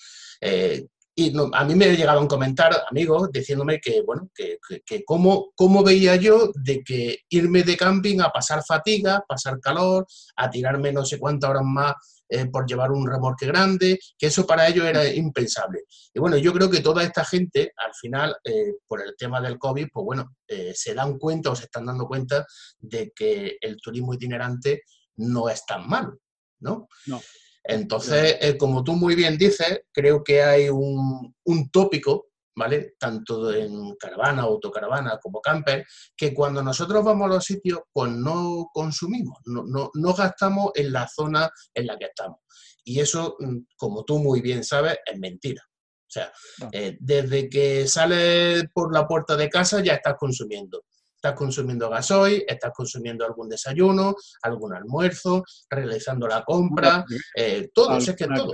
Eh, 0.41 0.87
y 1.19 1.33
a 1.55 1.65
mí 1.65 1.75
me 1.75 1.97
llegaban 1.97 2.27
comentar 2.27 2.71
amigos 2.91 3.31
diciéndome 3.33 3.81
que, 3.81 4.03
bueno, 4.03 4.29
que, 4.35 4.59
que, 4.85 5.03
cómo, 5.03 5.53
cómo, 5.55 5.83
veía 5.83 6.17
yo 6.17 6.53
de 6.55 6.85
que 6.85 7.21
irme 7.31 7.63
de 7.63 7.75
camping 7.75 8.21
a 8.21 8.29
pasar 8.29 8.63
fatiga, 8.63 9.25
pasar 9.27 9.59
calor, 9.59 10.07
a 10.37 10.51
tirarme 10.51 10.93
no 10.93 11.07
sé 11.07 11.19
cuántas 11.19 11.49
horas 11.49 11.63
más 11.65 11.95
eh, 12.29 12.47
por 12.47 12.67
llevar 12.67 12.93
un 12.93 13.07
remolque 13.07 13.47
grande, 13.47 13.99
que 14.19 14.27
eso 14.27 14.47
para 14.47 14.69
ellos 14.69 14.85
era 14.85 15.07
impensable. 15.07 15.85
Y 16.13 16.21
bueno, 16.21 16.37
yo 16.37 16.53
creo 16.53 16.71
que 16.71 16.81
toda 16.81 17.03
esta 17.03 17.25
gente, 17.25 17.73
al 17.77 17.95
final, 17.95 18.37
eh, 18.45 18.75
por 18.87 19.03
el 19.03 19.15
tema 19.17 19.41
del 19.41 19.59
COVID, 19.59 19.89
pues 19.93 20.05
bueno, 20.05 20.37
se 20.75 20.95
dan 20.95 21.19
cuenta 21.19 21.51
o 21.51 21.57
se 21.57 21.65
están 21.65 21.87
dando 21.87 22.07
cuenta 22.07 22.47
de 22.79 23.13
que 23.15 23.57
el 23.61 23.77
turismo 23.77 24.15
itinerante 24.15 24.83
no 25.17 25.49
es 25.49 25.65
tan 25.67 25.89
malo, 25.89 26.19
¿no? 26.61 26.89
No. 27.07 27.21
Entonces, 27.65 28.55
como 28.59 28.85
tú 28.85 28.93
muy 28.93 29.17
bien 29.17 29.37
dices, 29.37 29.81
creo 29.93 30.23
que 30.23 30.43
hay 30.43 30.69
un, 30.69 31.35
un 31.45 31.71
tópico 31.71 32.29
¿vale? 32.57 32.95
Tanto 32.99 33.53
en 33.53 33.95
caravana, 33.97 34.43
autocaravana 34.43 35.19
como 35.19 35.41
camper, 35.41 35.85
que 36.17 36.33
cuando 36.35 36.63
nosotros 36.63 37.05
vamos 37.05 37.27
a 37.27 37.35
los 37.35 37.45
sitios, 37.45 37.81
pues 37.93 38.11
no 38.11 38.71
consumimos, 38.73 39.39
no, 39.45 39.91
no, 39.93 40.15
gastamos 40.15 40.71
en 40.75 40.93
la 40.93 41.07
zona 41.07 41.51
en 41.75 41.87
la 41.87 41.99
que 41.99 42.07
estamos. 42.07 42.41
Y 42.83 43.01
eso, 43.01 43.37
mm, 43.39 43.59
como 43.77 44.05
tú 44.05 44.19
muy 44.19 44.41
bien 44.41 44.65
sabes, 44.65 44.99
es 45.05 45.19
mentira. 45.19 45.63
O 45.69 46.09
sea, 46.09 46.33
eh, 46.73 46.97
desde 47.01 47.51
que 47.51 47.87
sales 47.87 48.65
por 48.73 48.95
la 48.95 49.07
puerta 49.07 49.37
de 49.37 49.51
casa 49.51 49.83
ya 49.83 49.95
estás 49.95 50.15
consumiendo. 50.19 50.85
Estás 51.15 51.35
consumiendo 51.35 51.91
gasoil, 51.91 52.45
estás 52.47 52.73
consumiendo 52.75 53.25
algún 53.25 53.49
desayuno, 53.49 54.15
algún 54.43 54.75
almuerzo, 54.75 55.43
realizando 55.69 56.29
la 56.29 56.45
compra, 56.45 57.05
eh, 57.35 57.69
todo, 57.75 57.97
es 57.97 58.15
que 58.15 58.27
todo. 58.27 58.53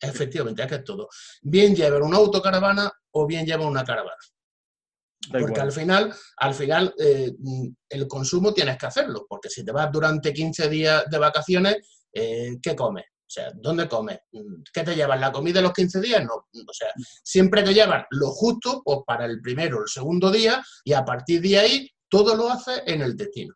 Efectivamente, 0.00 0.62
es 0.62 0.68
que 0.68 0.74
es 0.76 0.84
todo. 0.84 1.08
Bien 1.42 1.74
lleva 1.74 1.98
una 1.98 2.16
autocaravana 2.16 2.90
o 3.12 3.26
bien 3.26 3.44
lleva 3.44 3.66
una 3.66 3.84
caravana. 3.84 4.16
porque 5.30 5.60
al 5.60 5.72
final, 5.72 6.14
al 6.38 6.54
final 6.54 6.94
eh, 6.98 7.32
el 7.88 8.08
consumo 8.08 8.54
tienes 8.54 8.78
que 8.78 8.86
hacerlo, 8.86 9.26
porque 9.28 9.50
si 9.50 9.64
te 9.64 9.72
vas 9.72 9.92
durante 9.92 10.32
15 10.32 10.68
días 10.68 11.04
de 11.10 11.18
vacaciones, 11.18 11.76
eh, 12.12 12.58
¿qué 12.62 12.74
comes? 12.74 13.04
O 13.30 13.32
sea, 13.32 13.52
¿dónde 13.54 13.86
comes? 13.86 14.18
¿Qué 14.72 14.82
te 14.82 14.96
llevas? 14.96 15.20
¿La 15.20 15.30
comida 15.30 15.60
de 15.60 15.62
los 15.62 15.72
15 15.72 16.00
días? 16.00 16.24
No. 16.24 16.34
O 16.34 16.72
sea, 16.72 16.88
siempre 17.22 17.62
te 17.62 17.72
llevas 17.72 18.04
lo 18.10 18.30
justo 18.30 18.82
pues, 18.84 18.98
para 19.06 19.24
el 19.26 19.40
primero 19.40 19.78
o 19.78 19.82
el 19.82 19.88
segundo 19.88 20.32
día 20.32 20.60
y 20.82 20.94
a 20.94 21.04
partir 21.04 21.40
de 21.40 21.58
ahí 21.58 21.90
todo 22.08 22.34
lo 22.34 22.50
haces 22.50 22.82
en 22.86 23.02
el 23.02 23.16
destino. 23.16 23.54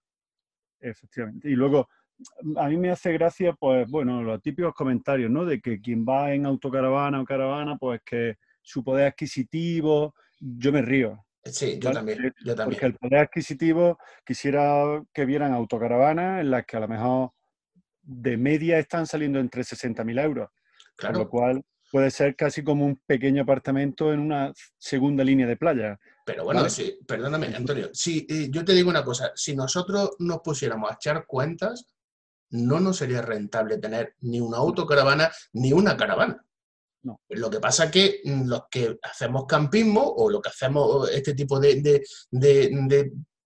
Efectivamente. 0.78 1.48
Y 1.48 1.54
luego, 1.54 1.88
a 2.56 2.68
mí 2.68 2.76
me 2.76 2.90
hace 2.90 3.12
gracia, 3.12 3.52
pues, 3.52 3.88
bueno, 3.90 4.22
los 4.22 4.40
típicos 4.42 4.74
comentarios, 4.74 5.30
¿no? 5.30 5.44
De 5.44 5.60
que 5.60 5.80
quien 5.80 6.04
va 6.04 6.32
en 6.32 6.46
autocaravana 6.46 7.20
o 7.20 7.24
caravana, 7.24 7.76
pues 7.76 8.00
que 8.04 8.36
su 8.62 8.82
poder 8.82 9.08
adquisitivo, 9.08 10.14
yo 10.40 10.72
me 10.72 10.82
río. 10.82 11.24
Sí, 11.44 11.78
yo 11.78 11.92
también, 11.92 12.34
yo 12.44 12.54
también. 12.54 12.70
Porque 12.70 12.86
el 12.86 12.94
poder 12.94 13.20
adquisitivo 13.20 13.98
quisiera 14.24 15.02
que 15.12 15.26
vieran 15.26 15.52
autocaravanas 15.52 16.40
en 16.40 16.50
las 16.50 16.64
que 16.64 16.76
a 16.76 16.80
lo 16.80 16.88
mejor 16.88 17.30
de 18.02 18.36
media 18.36 18.78
están 18.78 19.06
saliendo 19.06 19.38
entre 19.38 19.62
60.000 19.62 20.22
euros. 20.22 20.48
Claro. 20.96 21.14
Con 21.14 21.22
lo 21.22 21.28
cual 21.28 21.64
puede 21.94 22.10
ser 22.10 22.34
casi 22.34 22.64
como 22.64 22.84
un 22.86 23.00
pequeño 23.06 23.42
apartamento 23.42 24.12
en 24.12 24.20
una 24.20 24.52
segunda 24.78 25.22
línea 25.22 25.46
de 25.46 25.56
playa. 25.56 25.98
Pero 26.26 26.44
bueno, 26.44 26.68
sí, 26.68 26.98
perdóname, 27.06 27.54
Antonio. 27.54 27.90
Sí, 27.92 28.26
eh, 28.28 28.48
yo 28.50 28.64
te 28.64 28.72
digo 28.72 28.90
una 28.90 29.04
cosa, 29.04 29.30
si 29.34 29.54
nosotros 29.54 30.16
nos 30.18 30.40
pusiéramos 30.40 30.90
a 30.90 30.94
echar 30.94 31.24
cuentas, 31.26 31.93
no 32.54 32.78
nos 32.78 32.98
sería 32.98 33.20
rentable 33.20 33.78
tener 33.78 34.14
ni 34.20 34.40
una 34.40 34.58
autocaravana 34.58 35.30
ni 35.54 35.72
una 35.72 35.96
caravana. 35.96 36.44
No. 37.02 37.20
Lo 37.30 37.50
que 37.50 37.60
pasa 37.60 37.84
es 37.84 37.90
que 37.90 38.20
mm, 38.24 38.48
los 38.48 38.62
que 38.70 38.96
hacemos 39.02 39.44
campismo 39.46 40.02
o 40.02 40.30
lo 40.30 40.40
que 40.40 40.48
hacemos 40.48 41.10
este 41.10 41.34
tipo 41.34 41.58
de, 41.60 42.02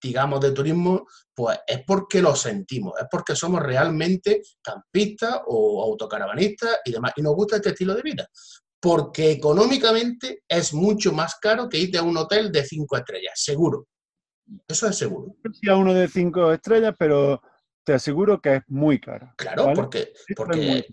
digamos, 0.00 0.40
de 0.40 0.52
turismo, 0.52 1.06
pues 1.34 1.58
es 1.66 1.82
porque 1.86 2.20
lo 2.20 2.36
sentimos, 2.36 2.92
es 3.00 3.06
porque 3.10 3.34
somos 3.34 3.62
realmente 3.62 4.42
campistas 4.62 5.40
o 5.46 5.82
autocaravanistas 5.82 6.80
y 6.84 6.92
demás, 6.92 7.12
y 7.16 7.22
nos 7.22 7.34
gusta 7.34 7.56
este 7.56 7.70
estilo 7.70 7.94
de 7.94 8.02
vida. 8.02 8.28
Porque 8.80 9.32
económicamente 9.32 10.42
es 10.46 10.72
mucho 10.72 11.12
más 11.12 11.36
caro 11.40 11.68
que 11.68 11.78
irte 11.78 11.98
a 11.98 12.02
un 12.02 12.16
hotel 12.16 12.52
de 12.52 12.64
cinco 12.64 12.96
estrellas, 12.96 13.32
seguro. 13.34 13.88
Eso 14.68 14.86
es 14.86 14.96
seguro. 14.96 15.34
Sí, 15.52 15.68
a 15.68 15.76
uno 15.76 15.92
de 15.94 16.06
cinco 16.08 16.52
estrellas, 16.52 16.94
pero 16.96 17.40
te 17.88 17.94
aseguro 17.94 18.38
que 18.38 18.56
es 18.56 18.62
muy 18.66 19.00
caro. 19.00 19.32
Claro, 19.34 19.72
porque, 19.74 20.12
porque 20.36 20.84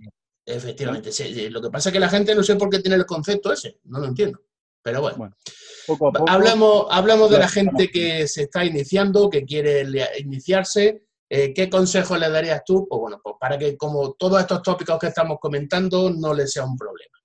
efectivamente, 0.45 1.11
lo 1.49 1.61
que 1.61 1.69
pasa 1.69 1.89
es 1.89 1.93
que 1.93 1.99
la 1.99 2.07
gente 2.07 2.33
no 2.33 2.41
sé 2.41 2.55
por 2.55 2.69
qué 2.69 2.79
tiene 2.79 2.95
el 2.95 3.05
concepto 3.05 3.51
ese, 3.51 3.81
no 3.83 3.99
lo 3.99 4.05
entiendo. 4.05 4.39
Pero 4.81 5.01
bueno, 5.01 5.35
hablamos, 6.25 6.87
hablamos 6.89 7.29
de 7.29 7.39
la 7.39 7.49
gente 7.49 7.89
que 7.89 8.29
se 8.29 8.43
está 8.43 8.63
iniciando, 8.63 9.29
que 9.29 9.43
quiere 9.43 9.85
iniciarse. 10.19 11.03
Eh, 11.27 11.53
¿Qué 11.53 11.69
consejo 11.69 12.15
le 12.15 12.29
darías 12.29 12.63
tú? 12.63 12.87
Pues 12.87 13.01
bueno, 13.01 13.19
pues 13.21 13.35
para 13.41 13.57
que 13.57 13.75
como 13.75 14.13
todos 14.13 14.39
estos 14.39 14.61
tópicos 14.63 14.97
que 14.97 15.07
estamos 15.07 15.37
comentando 15.41 16.09
no 16.11 16.33
les 16.33 16.53
sea 16.53 16.63
un 16.63 16.77
problema. 16.77 17.17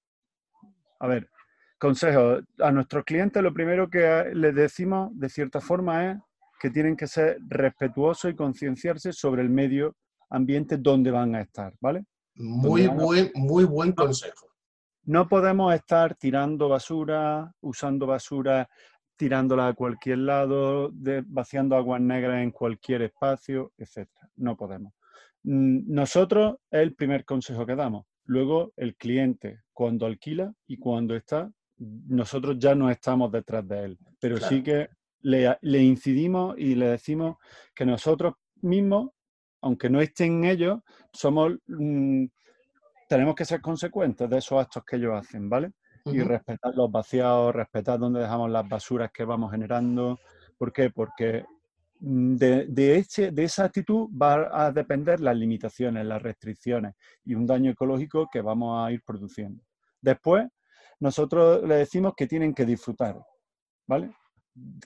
A 0.98 1.06
ver, 1.06 1.30
consejo. 1.78 2.40
A 2.58 2.72
nuestros 2.72 3.04
clientes 3.04 3.40
lo 3.40 3.54
primero 3.54 3.88
que 3.88 4.32
les 4.34 4.52
decimos 4.52 5.10
de 5.12 5.28
cierta 5.28 5.60
forma 5.60 6.10
es 6.10 6.18
que 6.60 6.70
tienen 6.70 6.94
que 6.94 7.06
ser 7.06 7.38
respetuosos 7.48 8.30
y 8.30 8.36
concienciarse 8.36 9.14
sobre 9.14 9.40
el 9.40 9.48
medio 9.48 9.96
ambiente 10.28 10.76
donde 10.76 11.10
van 11.10 11.34
a 11.34 11.40
estar, 11.40 11.72
¿vale? 11.80 12.04
Muy 12.34 12.86
buen, 12.86 13.32
muy 13.34 13.64
buen 13.64 13.92
consejo. 13.92 14.46
No 15.04 15.26
podemos 15.26 15.74
estar 15.74 16.14
tirando 16.16 16.68
basura, 16.68 17.50
usando 17.62 18.06
basura, 18.06 18.68
tirándola 19.16 19.68
a 19.68 19.74
cualquier 19.74 20.18
lado, 20.18 20.90
vaciando 21.26 21.76
aguas 21.76 22.02
negras 22.02 22.42
en 22.42 22.50
cualquier 22.50 23.02
espacio, 23.02 23.72
etc. 23.78 24.08
No 24.36 24.56
podemos. 24.56 24.92
Mm, 25.42 25.92
nosotros 25.92 26.56
es 26.70 26.80
el 26.80 26.94
primer 26.94 27.24
consejo 27.24 27.64
que 27.64 27.74
damos. 27.74 28.04
Luego 28.24 28.72
el 28.76 28.96
cliente, 28.96 29.62
cuando 29.72 30.04
alquila 30.04 30.52
y 30.66 30.76
cuando 30.76 31.16
está, 31.16 31.50
nosotros 31.78 32.56
ya 32.58 32.74
no 32.74 32.90
estamos 32.90 33.32
detrás 33.32 33.66
de 33.66 33.84
él, 33.84 33.98
pero 34.20 34.36
sí 34.36 34.62
que 34.62 34.90
le, 35.22 35.82
incidimos 35.82 36.54
y 36.58 36.74
le 36.74 36.88
decimos 36.88 37.36
que 37.74 37.84
nosotros 37.84 38.34
mismos, 38.62 39.10
aunque 39.62 39.90
no 39.90 40.00
estén 40.00 40.44
ellos, 40.44 40.80
somos, 41.12 41.52
mm, 41.66 42.24
tenemos 43.08 43.34
que 43.34 43.44
ser 43.44 43.60
consecuentes 43.60 44.28
de 44.28 44.38
esos 44.38 44.60
actos 44.60 44.84
que 44.84 44.96
ellos 44.96 45.14
hacen, 45.14 45.48
¿vale? 45.48 45.72
Y 46.06 46.20
respetar 46.22 46.74
los 46.74 46.90
vaciados, 46.90 47.54
respetar 47.54 47.98
dónde 47.98 48.20
dejamos 48.20 48.50
las 48.50 48.66
basuras 48.66 49.10
que 49.12 49.24
vamos 49.24 49.50
generando. 49.50 50.18
¿Por 50.56 50.72
qué? 50.72 50.90
Porque 50.90 51.44
mm, 52.00 52.36
de, 52.36 52.66
de, 52.66 53.30
de 53.32 53.44
esa 53.44 53.64
actitud 53.64 54.08
va 54.10 54.48
a 54.66 54.72
depender 54.72 55.20
las 55.20 55.36
limitaciones, 55.36 56.06
las 56.06 56.22
restricciones 56.22 56.94
y 57.24 57.34
un 57.34 57.46
daño 57.46 57.70
ecológico 57.70 58.28
que 58.32 58.40
vamos 58.40 58.86
a 58.86 58.92
ir 58.92 59.02
produciendo. 59.04 59.62
Después, 60.00 60.48
nosotros 61.00 61.62
le 61.66 61.76
decimos 61.76 62.14
que 62.16 62.26
tienen 62.26 62.54
que 62.54 62.64
disfrutar, 62.64 63.18
¿vale? 63.86 64.14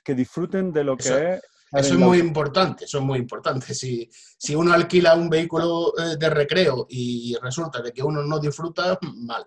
Que 0.02 0.14
disfruten 0.14 0.72
de 0.72 0.84
lo 0.84 0.96
que 0.96 1.08
es. 1.08 1.42
Eso 1.72 1.94
es 1.94 1.98
muy 1.98 2.18
importante, 2.18 2.84
eso 2.84 2.98
es 2.98 3.04
muy 3.04 3.18
importante. 3.18 3.74
Si, 3.74 4.08
si 4.38 4.54
uno 4.54 4.72
alquila 4.72 5.16
un 5.16 5.28
vehículo 5.28 5.92
eh, 5.98 6.16
de 6.16 6.30
recreo 6.30 6.86
y 6.88 7.36
resulta 7.42 7.82
de 7.82 7.92
que 7.92 8.02
uno 8.02 8.22
no 8.22 8.38
disfruta, 8.38 8.96
mal. 9.16 9.44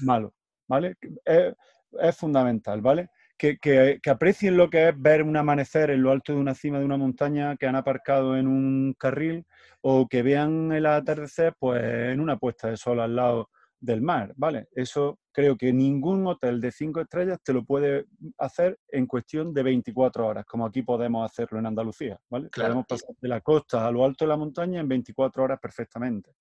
Malo, 0.00 0.34
¿vale? 0.68 0.96
Es, 1.24 1.54
es 1.98 2.16
fundamental, 2.16 2.82
¿vale? 2.82 3.08
Que, 3.38 3.56
que, 3.56 3.98
que, 4.02 4.10
aprecien 4.10 4.58
lo 4.58 4.68
que 4.68 4.90
es 4.90 4.94
ver 5.00 5.22
un 5.22 5.38
amanecer 5.38 5.90
en 5.90 6.02
lo 6.02 6.10
alto 6.10 6.34
de 6.34 6.38
una 6.38 6.54
cima 6.54 6.78
de 6.78 6.84
una 6.84 6.98
montaña 6.98 7.56
que 7.56 7.66
han 7.66 7.76
aparcado 7.76 8.36
en 8.36 8.46
un 8.46 8.94
carril 8.98 9.46
o 9.80 10.06
que 10.06 10.22
vean 10.22 10.72
el 10.72 10.84
atardecer 10.84 11.54
pues 11.58 11.82
en 11.82 12.20
una 12.20 12.36
puesta 12.36 12.68
de 12.68 12.76
sol 12.76 13.00
al 13.00 13.16
lado 13.16 13.48
del 13.80 14.02
mar, 14.02 14.32
¿vale? 14.36 14.68
Eso 14.72 15.18
creo 15.32 15.56
que 15.56 15.72
ningún 15.72 16.26
hotel 16.26 16.60
de 16.60 16.70
cinco 16.70 17.00
estrellas 17.00 17.38
te 17.42 17.52
lo 17.52 17.64
puede 17.64 18.06
hacer 18.38 18.78
en 18.88 19.06
cuestión 19.06 19.54
de 19.54 19.62
24 19.62 20.26
horas, 20.26 20.44
como 20.44 20.66
aquí 20.66 20.82
podemos 20.82 21.30
hacerlo 21.30 21.58
en 21.58 21.66
Andalucía, 21.66 22.20
¿vale? 22.28 22.48
Podemos 22.54 22.86
pasar 22.86 23.14
de 23.20 23.28
la 23.28 23.40
costa 23.40 23.86
a 23.86 23.90
lo 23.90 24.04
alto 24.04 24.24
de 24.24 24.28
la 24.28 24.36
montaña 24.36 24.80
en 24.80 24.88
24 24.88 25.42
horas 25.42 25.58
perfectamente. 25.60 26.32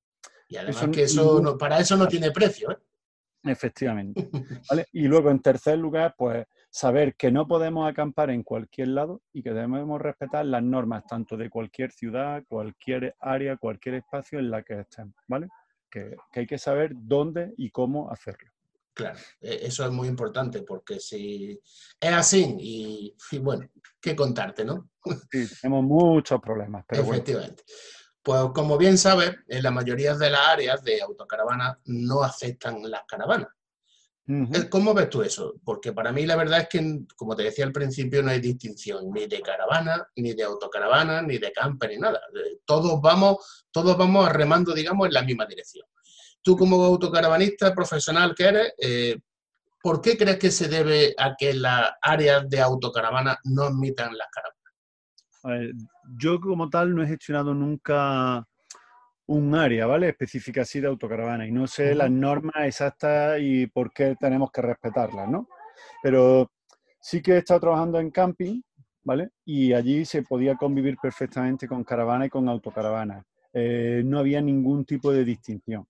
Y 0.50 0.58
además 0.58 0.90
que 0.92 1.04
eso 1.04 1.58
para 1.58 1.80
eso 1.80 1.96
no 1.96 2.08
tiene 2.08 2.32
precio, 2.32 2.72
¿eh? 2.72 2.78
Efectivamente. 3.44 4.30
Y 4.92 5.08
luego, 5.08 5.32
en 5.32 5.40
tercer 5.40 5.78
lugar, 5.78 6.16
pues 6.18 6.46
saber 6.70 7.16
que 7.16 7.32
no 7.32 7.48
podemos 7.48 7.90
acampar 7.90 8.30
en 8.30 8.44
cualquier 8.44 8.90
lado 8.90 9.22
y 9.34 9.42
que 9.42 9.54
debemos 9.54 10.02
respetar 10.02 10.46
las 10.46 10.62
normas 10.62 11.06
tanto 11.08 11.38
de 11.38 11.50
cualquier 11.50 11.92
ciudad, 11.92 12.44
cualquier 12.48 13.16
área, 13.20 13.58
cualquier 13.58 13.96
espacio 13.96 14.40
en 14.40 14.52
la 14.52 14.64
que 14.64 14.82
estemos, 14.82 15.16
¿vale? 15.28 15.48
Que, 15.90 16.16
hay 16.32 16.48
que 16.48 16.58
saber 16.58 16.92
dónde 16.96 17.54
y 17.58 17.70
cómo 17.72 18.12
hacerlo. 18.12 18.52
Claro, 18.94 19.18
e, 19.42 19.60
eso 19.64 19.86
es 19.86 19.92
muy 19.92 20.08
importante 20.08 20.64
porque 20.64 21.00
si 21.00 21.60
es 22.00 22.12
así 22.12 22.56
y, 22.60 23.16
bueno, 23.40 23.70
¿qué 24.02 24.16
contarte, 24.16 24.66
no? 24.66 24.90
Sí, 25.32 25.48
tenemos 25.62 25.84
muchos 25.84 26.42
problemas. 26.42 26.86
Pero 26.88 27.04
Efectivamente. 27.04 27.64
Pues 28.22 28.42
como 28.54 28.78
bien 28.78 28.98
sabes, 28.98 29.32
en 29.48 29.64
la 29.64 29.72
mayoría 29.72 30.14
de 30.16 30.30
las 30.30 30.48
áreas 30.48 30.84
de 30.84 31.02
autocaravanas 31.02 31.78
no 31.86 32.22
aceptan 32.22 32.82
las 32.90 33.04
caravanas. 33.08 33.48
Eh, 34.32 34.70
¿Cómo 34.70 34.94
ves 34.94 35.10
tú 35.10 35.24
eso? 35.24 35.56
Porque 35.64 35.92
para 35.92 36.12
mí 36.12 36.24
la 36.28 36.36
verdad 36.36 36.60
es 36.60 36.70
que, 36.70 37.00
como 37.16 37.36
te 37.36 37.42
decía 37.42 37.66
al 37.66 37.72
principio, 37.72 38.22
no 38.22 38.30
hay 38.30 38.40
distinción 38.40 39.12
ni 39.12 39.26
de 39.26 39.42
caravana, 39.42 40.08
ni 40.18 40.34
de 40.34 40.44
autocaravana, 40.44 41.24
ni 41.24 41.40
de 41.40 41.52
camper, 41.52 41.90
ni 41.90 41.98
nada. 41.98 42.22
Eh, 42.36 42.60
todos 42.64 43.02
vamos, 43.02 43.66
todos 43.72 43.98
vamos 43.98 44.32
remando, 44.32 44.72
digamos, 44.74 45.08
en 45.08 45.14
la 45.14 45.24
misma 45.24 45.48
dirección. 45.48 45.88
Tú 46.44 46.56
como 46.56 46.84
autocaravanista 46.86 47.74
profesional 47.74 48.36
que 48.36 48.44
eres, 48.44 48.74
eh, 48.78 49.18
¿por 49.82 50.00
qué 50.00 50.16
crees 50.16 50.38
que 50.38 50.52
se 50.52 50.68
debe 50.68 51.16
a 51.18 51.36
que 51.36 51.56
las 51.56 51.92
áreas 52.00 52.48
de 52.48 52.62
autocaravana 52.62 53.40
no 53.46 53.64
admitan 53.64 54.16
las 54.16 54.28
caravanas? 54.32 54.60
yo 56.18 56.38
como 56.42 56.70
tal 56.70 56.94
no 56.94 57.02
he 57.02 57.08
gestionado 57.08 57.54
nunca 57.54 58.46
un 59.30 59.54
área, 59.54 59.86
¿vale? 59.86 60.10
Específica 60.10 60.62
así 60.62 60.80
de 60.80 60.88
autocaravana 60.88 61.46
y 61.46 61.52
no 61.52 61.68
sé 61.68 61.94
las 61.94 62.10
normas 62.10 62.66
exactas 62.66 63.40
y 63.40 63.68
por 63.68 63.94
qué 63.94 64.16
tenemos 64.20 64.52
que 64.52 64.62
respetarlas, 64.62 65.30
¿no? 65.30 65.48
Pero 66.02 66.52
sí 67.00 67.22
que 67.22 67.34
he 67.34 67.38
estado 67.38 67.60
trabajando 67.60 68.00
en 68.00 68.10
camping, 68.10 68.60
¿vale? 69.04 69.30
Y 69.46 69.74
allí 69.74 70.04
se 70.04 70.24
podía 70.24 70.56
convivir 70.56 70.98
perfectamente 71.00 71.68
con 71.68 71.84
caravana 71.84 72.26
y 72.26 72.30
con 72.30 72.50
autocaravana. 72.50 73.24
Eh, 73.54 74.02
no 74.04 74.18
había 74.18 74.42
ningún 74.42 74.84
tipo 74.84 75.12
de 75.12 75.24
distinción. 75.24 75.86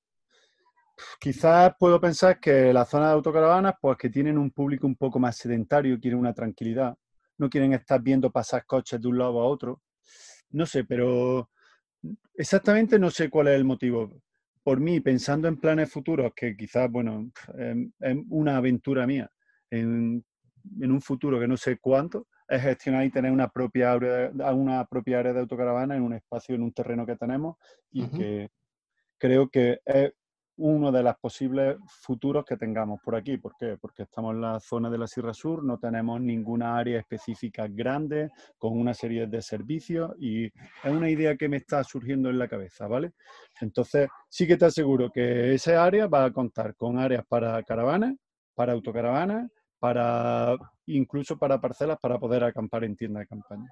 Quizás 1.17 1.73
puedo 1.79 2.01
pensar 2.01 2.41
que 2.41 2.73
las 2.73 2.89
zonas 2.89 3.07
de 3.07 3.13
autocaravanas, 3.13 3.75
pues 3.79 3.97
que 3.97 4.09
tienen 4.09 4.37
un 4.37 4.51
público 4.51 4.85
un 4.85 4.97
poco 4.97 5.17
más 5.17 5.37
sedentario, 5.37 5.97
quieren 5.97 6.19
una 6.19 6.33
tranquilidad, 6.33 6.93
no 7.37 7.49
quieren 7.49 7.71
estar 7.71 8.01
viendo 8.01 8.29
pasar 8.31 8.65
coches 8.65 8.99
de 8.99 9.07
un 9.07 9.17
lado 9.17 9.39
a 9.39 9.45
otro. 9.45 9.81
No 10.49 10.65
sé, 10.65 10.83
pero 10.83 11.49
Exactamente 12.35 12.97
no 12.97 13.09
sé 13.09 13.29
cuál 13.29 13.49
es 13.49 13.55
el 13.55 13.65
motivo. 13.65 14.21
Por 14.63 14.79
mí, 14.79 14.99
pensando 14.99 15.47
en 15.47 15.57
planes 15.57 15.91
futuros, 15.91 16.33
que 16.35 16.55
quizás, 16.55 16.89
bueno, 16.89 17.31
em, 17.57 17.91
es 17.99 18.17
una 18.29 18.57
aventura 18.57 19.05
mía, 19.05 19.29
en, 19.69 20.23
un 20.81 21.01
futuro 21.01 21.39
que 21.39 21.47
no 21.47 21.57
sé 21.57 21.77
cuánto, 21.79 22.27
es 22.47 22.61
gestionar 22.61 23.05
y 23.05 23.11
tener 23.11 23.31
una 23.31 23.47
propia, 23.49 23.95
una 24.53 24.85
propia 24.85 25.19
área 25.19 25.33
de 25.33 25.39
autocaravana 25.39 25.95
en 25.95 26.03
un 26.03 26.13
espacio, 26.13 26.55
en 26.55 26.63
un 26.63 26.73
terreno 26.73 27.05
que 27.05 27.15
tenemos 27.15 27.57
y 27.91 28.07
que 28.07 28.49
creo 29.17 29.49
que 29.49 29.79
es 29.85 30.13
uno 30.59 30.91
de 30.91 31.03
los 31.03 31.15
posibles 31.17 31.77
futuros 31.87 32.45
que 32.45 32.57
tengamos 32.57 32.99
por 33.01 33.15
aquí. 33.15 33.37
¿Por 33.37 33.55
qué? 33.57 33.77
Porque 33.79 34.03
estamos 34.03 34.35
en 34.35 34.41
la 34.41 34.59
zona 34.59 34.89
de 34.89 34.97
la 34.97 35.07
Sierra 35.07 35.33
Sur, 35.33 35.63
no 35.63 35.77
tenemos 35.77 36.19
ninguna 36.21 36.77
área 36.77 36.99
específica 36.99 37.67
grande 37.67 38.29
con 38.57 38.77
una 38.77 38.93
serie 38.93 39.27
de 39.27 39.41
servicios 39.41 40.11
y 40.19 40.45
es 40.45 40.53
una 40.91 41.09
idea 41.09 41.35
que 41.35 41.49
me 41.49 41.57
está 41.57 41.83
surgiendo 41.83 42.29
en 42.29 42.37
la 42.37 42.47
cabeza, 42.47 42.87
¿vale? 42.87 43.13
Entonces, 43.61 44.09
sí 44.27 44.45
que 44.47 44.57
te 44.57 44.65
aseguro 44.65 45.09
que 45.09 45.53
esa 45.53 45.83
área 45.83 46.07
va 46.07 46.25
a 46.25 46.31
contar 46.31 46.75
con 46.75 46.99
áreas 46.99 47.25
para 47.25 47.63
caravanas, 47.63 48.15
para 48.53 48.73
autocaravanas, 48.73 49.49
para 49.79 50.55
incluso 50.85 51.37
para 51.37 51.61
parcelas 51.61 51.97
para 52.01 52.19
poder 52.19 52.43
acampar 52.43 52.83
en 52.83 52.95
tienda 52.95 53.19
de 53.19 53.27
campaña. 53.27 53.69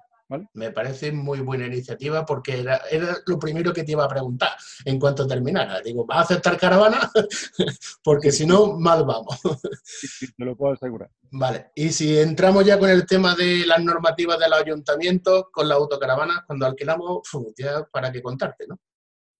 Me 0.52 0.70
parece 0.70 1.10
muy 1.10 1.40
buena 1.40 1.66
iniciativa 1.66 2.24
porque 2.26 2.60
era, 2.60 2.80
lo 3.26 3.38
primero 3.38 3.72
que 3.72 3.82
te 3.82 3.92
iba 3.92 4.04
a 4.04 4.08
preguntar 4.08 4.50
en 4.84 4.98
cuanto 4.98 5.26
terminara. 5.26 5.80
Digo, 5.80 6.04
¿vas 6.04 6.18
a 6.18 6.20
aceptar 6.20 6.58
caravana? 6.58 7.10
porque 8.04 8.30
si 8.30 8.46
no, 8.46 8.78
mal 8.78 9.04
vamos. 9.04 9.40
sí, 9.82 10.30
te 10.32 10.44
lo 10.44 10.54
puedo 10.54 10.74
asegurar. 10.74 11.10
Vale, 11.30 11.70
y 11.74 11.90
si 11.90 12.18
entramos 12.18 12.64
ya 12.64 12.78
con 12.78 12.90
el 12.90 13.06
tema 13.06 13.34
de 13.34 13.66
las 13.66 13.82
normativas 13.82 14.38
de 14.38 14.48
los 14.48 14.60
ayuntamientos 14.60 15.46
con 15.50 15.68
la 15.68 15.76
autocaravana, 15.76 16.44
cuando 16.46 16.66
alquilamos, 16.66 17.22
ya 17.56 17.84
para 17.90 18.12
qué 18.12 18.22
contarte, 18.22 18.66
¿no? 18.68 18.78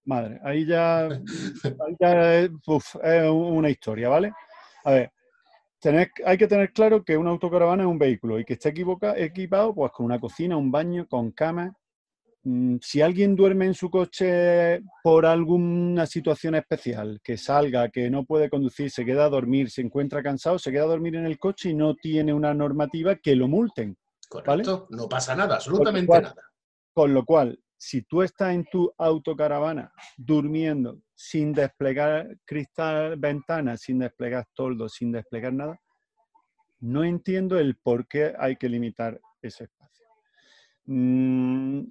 Madre, 0.05 0.41
ahí 0.43 0.65
ya, 0.67 1.07
es 3.05 3.31
una 3.31 3.71
historia, 3.71 4.09
¿vale? 4.09 4.33
A 4.85 4.91
ver, 4.93 5.13
hay 6.25 6.38
que 6.38 6.47
tener 6.49 6.73
claro 6.73 7.04
que 7.04 7.16
una 7.16 7.30
autocaravana 7.30 7.85
es 7.85 7.88
un 7.88 7.99
vehículo 7.99 8.38
y 8.38 8.44
que 8.44 8.54
esté 8.54 8.75
equipado 9.16 9.75
pues, 9.75 9.93
con 9.93 10.06
una 10.06 10.19
cocina, 10.19 10.56
un 10.56 10.71
baño, 10.71 11.06
con 11.06 11.30
cama. 11.30 11.73
Mm, 12.43 12.76
si 12.80 13.00
alguien 13.00 13.36
duerme 13.36 13.67
en 13.67 13.75
su 13.75 13.91
coche 13.91 14.80
por 15.02 15.26
alguna 15.26 16.06
situación 16.06 16.56
especial, 16.56 17.21
que 17.23 17.36
salga, 17.36 17.91
que 17.91 18.10
no 18.10 18.25
puede 18.25 18.50
conducir, 18.50 18.91
se 18.91 19.04
queda 19.04 19.26
a 19.26 19.28
dormir, 19.28 19.71
se 19.71 19.82
encuentra 19.82 20.23
cansado, 20.23 20.58
se 20.58 20.73
queda 20.73 20.84
a 20.84 20.88
dormir 20.88 21.17
en 21.17 21.26
el 21.26 21.38
coche 21.38 21.71
y 21.71 21.75
no 21.75 21.95
tiene 21.95 22.32
una 22.32 22.54
normativa 22.54 23.17
que 23.17 23.36
lo 23.36 23.49
multen. 23.49 23.97
Correcto, 24.28 24.88
no 24.91 25.08
pasa 25.08 25.34
nada, 25.34 25.56
absolutamente 25.56 26.21
nada. 26.21 26.43
Con 26.93 27.14
lo 27.14 27.25
cual, 27.25 27.58
si 27.76 28.02
tú 28.02 28.23
estás 28.23 28.54
en 28.54 28.64
tu 28.64 28.93
autocaravana 28.99 29.93
durmiendo 30.17 31.00
sin 31.21 31.52
desplegar 31.52 32.39
cristal, 32.45 33.17
ventanas, 33.17 33.81
sin 33.81 33.99
desplegar 33.99 34.47
toldos, 34.54 34.93
sin 34.93 35.11
desplegar 35.11 35.52
nada, 35.52 35.81
no 36.78 37.02
entiendo 37.02 37.59
el 37.59 37.75
por 37.75 38.07
qué 38.07 38.35
hay 38.39 38.54
que 38.54 38.69
limitar 38.69 39.21
ese 39.43 39.65
espacio. 39.65 40.07
Mm, 40.87 41.83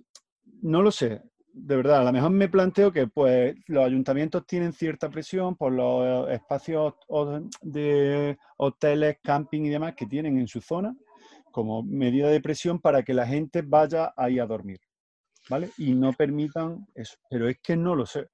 no 0.62 0.82
lo 0.82 0.92
sé, 0.92 1.22
de 1.52 1.76
verdad, 1.76 2.00
a 2.00 2.04
lo 2.06 2.14
mejor 2.14 2.32
me 2.32 2.48
planteo 2.48 2.90
que 2.94 3.08
pues, 3.08 3.54
los 3.66 3.86
ayuntamientos 3.86 4.48
tienen 4.48 4.72
cierta 4.72 5.10
presión 5.10 5.58
por 5.58 5.74
los 5.74 6.30
espacios 6.30 6.94
de 7.62 8.38
hoteles, 8.56 9.18
camping 9.22 9.64
y 9.64 9.70
demás 9.70 9.94
que 9.96 10.06
tienen 10.06 10.38
en 10.38 10.48
su 10.48 10.62
zona 10.62 10.96
como 11.52 11.84
medida 11.84 12.30
de 12.30 12.40
presión 12.40 12.80
para 12.80 13.04
que 13.04 13.14
la 13.14 13.28
gente 13.28 13.62
vaya 13.62 14.14
ahí 14.16 14.40
a 14.40 14.46
dormir. 14.46 14.80
¿vale? 15.50 15.70
Y 15.78 15.94
no 15.94 16.14
permitan 16.14 16.88
eso. 16.96 17.18
Pero 17.30 17.50
es 17.50 17.58
que 17.60 17.76
no 17.76 17.94
lo 17.94 18.06
sé. 18.06 18.28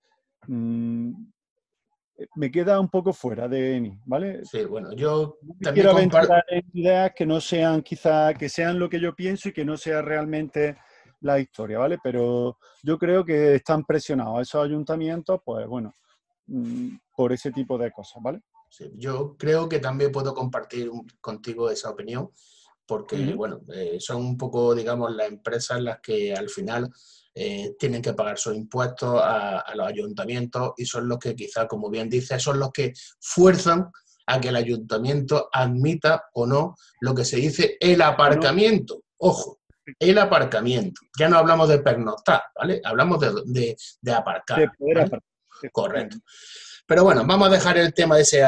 Mm, 0.48 1.14
eh, 2.18 2.28
me 2.36 2.52
queda 2.52 2.80
un 2.80 2.90
poco 2.90 3.14
fuera 3.14 3.48
de 3.48 3.80
mí, 3.80 3.98
¿vale? 4.06 4.46
Sí, 4.46 4.66
bueno, 4.66 4.94
yo 4.94 5.38
también 5.62 5.74
quiero 5.74 5.92
aventurar 5.92 6.44
en 6.50 6.64
ideas 6.74 7.12
que 7.16 7.26
no 7.26 7.42
sean 7.42 7.82
quizá, 7.82 8.34
que 8.34 8.50
sean 8.50 8.80
lo 8.80 8.90
que 8.90 9.00
yo 9.00 9.16
pienso 9.16 9.50
y 9.50 9.54
que 9.54 9.66
no 9.66 9.78
sea 9.78 10.02
realmente 10.02 10.78
la 11.22 11.40
historia, 11.40 11.80
¿vale? 11.80 11.98
Pero 12.04 12.58
yo 12.84 12.98
creo 12.98 13.26
que 13.26 13.56
están 13.56 13.84
presionados 13.84 14.42
esos 14.42 14.64
ayuntamientos, 14.64 15.40
pues 15.44 15.66
bueno, 15.68 15.94
mm, 16.48 16.90
por 17.16 17.32
ese 17.32 17.52
tipo 17.52 17.78
de 17.78 17.92
cosas, 17.92 18.22
¿vale? 18.22 18.42
Sí, 18.70 18.92
yo 18.96 19.36
creo 19.38 19.70
que 19.70 19.80
también 19.80 20.12
puedo 20.12 20.34
compartir 20.34 20.90
contigo 21.22 21.70
esa 21.70 21.92
opinión 21.92 22.32
porque, 22.86 23.34
bueno, 23.34 23.62
eh, 23.74 23.98
son 24.00 24.18
un 24.18 24.38
poco, 24.38 24.76
digamos, 24.76 25.16
las 25.16 25.30
empresas 25.30 25.82
las 25.82 26.00
que 26.02 26.34
al 26.34 26.50
final 26.50 26.92
eh, 27.36 27.76
tienen 27.80 28.02
que 28.02 28.14
pagar 28.14 28.38
sus 28.38 28.56
impuestos 28.56 29.20
a, 29.22 29.64
los 29.76 29.88
ayuntamientos 29.88 30.74
y 30.78 30.86
son 30.86 31.08
los 31.08 31.18
que 31.18 31.36
quizá, 31.36 31.68
como 31.68 31.90
bien 31.90 32.10
dice, 32.10 32.40
son 32.40 32.60
los 32.60 32.72
que 32.72 32.94
fuerzan 33.20 33.90
a 34.28 34.40
que 34.40 34.50
el 34.50 34.56
ayuntamiento 34.56 35.50
admita 35.52 36.26
o 36.34 36.46
no 36.46 36.76
lo 37.02 37.16
que 37.16 37.26
se 37.26 37.38
dice 37.38 37.78
el 37.80 38.02
aparcamiento. 38.02 39.04
Ojo, 39.18 39.60
el 40.00 40.18
aparcamiento. 40.18 41.02
Ya 41.18 41.28
no 41.28 41.38
hablamos 41.38 41.70
de 41.70 41.80
pernoctar, 41.80 42.44
¿vale? 42.56 42.82
Hablamos 42.84 43.20
de, 43.20 43.76
aparcar. 44.14 44.72
Correcto. 45.72 46.18
Pero 46.86 47.04
bueno, 47.04 47.26
vamos 47.26 47.48
a 47.48 47.52
dejar 47.52 47.78
el 47.78 47.94
tema 47.94 48.20
ese 48.20 48.44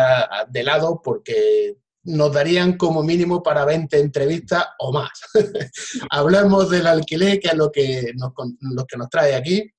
de 0.49 0.63
lado 0.63 1.01
porque 1.03 1.77
nos 2.05 2.31
darían 2.31 2.77
como 2.77 3.03
mínimo 3.03 3.41
para 3.41 3.65
20 3.65 3.99
entrevistas 3.99 4.65
o 4.79 4.91
más. 4.91 5.11
Hablamos 6.11 6.69
del 6.69 6.87
alquiler, 6.87 7.39
que 7.39 7.49
es 7.49 7.55
lo 7.55 7.71
que 7.71 8.13
nos, 8.15 8.31
lo 8.61 8.85
que 8.85 8.97
nos 8.97 9.09
trae 9.09 9.35
aquí. 9.35 9.71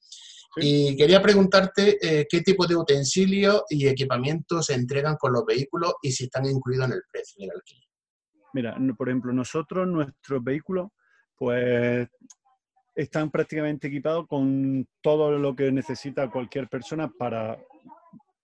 Y 0.57 0.97
quería 0.97 1.21
preguntarte 1.21 1.99
eh, 2.01 2.27
qué 2.29 2.41
tipo 2.41 2.67
de 2.67 2.77
utensilios 2.77 3.65
y 3.69 3.87
equipamientos 3.87 4.67
se 4.67 4.75
entregan 4.75 5.17
con 5.17 5.33
los 5.33 5.45
vehículos 5.45 5.95
y 6.03 6.11
si 6.11 6.25
están 6.25 6.47
incluidos 6.47 6.87
en 6.87 6.93
el 6.93 7.03
precio 7.13 7.43
del 7.43 7.51
alquiler. 7.51 7.85
Mira, 8.55 8.77
por 8.97 9.09
ejemplo, 9.09 9.33
nosotros, 9.35 9.87
nuestros 9.87 10.43
vehículos, 10.43 10.89
pues 11.37 12.09
están 12.95 13.31
prácticamente 13.31 13.89
equipados 13.89 14.27
con 14.27 14.89
todo 15.03 15.33
lo 15.33 15.55
que 15.55 15.71
necesita 15.71 16.31
cualquier 16.31 16.67
persona 16.69 17.13
para 17.19 17.59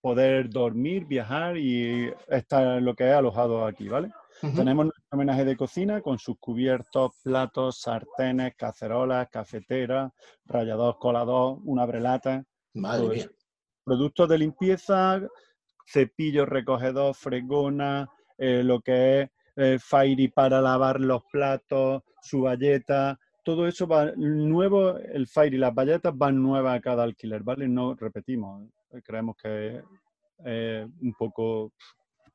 poder 0.03 0.51
dormir, 0.51 1.07
viajar 1.07 1.57
y 1.57 2.13
estar 2.29 2.83
lo 2.83 2.95
que 2.95 3.05
he 3.05 3.13
alojado 3.13 3.65
aquí, 3.65 3.89
¿vale? 3.89 4.11
Tenemos 4.41 4.87
nuestro 4.87 5.09
homenaje 5.13 5.45
de 5.45 5.57
cocina 5.57 6.01
con 6.01 6.19
sus 6.19 6.37
cubiertos, 6.39 7.13
platos, 7.23 7.81
sartenes, 7.81 8.57
cacerolas, 8.57 9.29
cafeteras, 9.31 10.11
rallador, 10.45 10.99
colador, 10.99 11.59
una 11.65 11.87
brelata. 11.87 12.45
Madre 12.75 13.09
mía. 13.09 13.31
Productos 13.85 14.29
de 14.29 14.39
limpieza, 14.39 15.21
cepillo 15.87 16.45
recogedor, 16.45 17.15
fregona, 17.15 18.09
eh, 18.37 18.65
lo 18.65 18.81
que 18.81 19.21
es 19.21 19.31
eh, 19.55 19.79
Fairy 19.81 20.27
para 20.29 20.61
lavar 20.61 21.01
los 21.01 21.23
platos, 21.31 22.03
su 22.21 22.43
valleta, 22.43 23.21
todo 23.45 23.69
eso 23.69 23.87
va 23.87 24.13
nuevo, 24.17 24.97
el 24.97 25.29
Fairy 25.29 25.57
y 25.57 25.61
las 25.61 25.75
valletas 25.75 26.17
van 26.17 26.43
nuevas 26.43 26.77
a 26.77 26.81
cada 26.81 27.05
alquiler, 27.05 27.43
¿vale? 27.45 27.69
No 27.69 27.95
repetimos. 27.95 28.69
Eh, 28.93 29.03
creemos 29.03 29.37
que 29.37 29.83
es 30.45 30.87
un 31.01 31.15
poco 31.17 31.73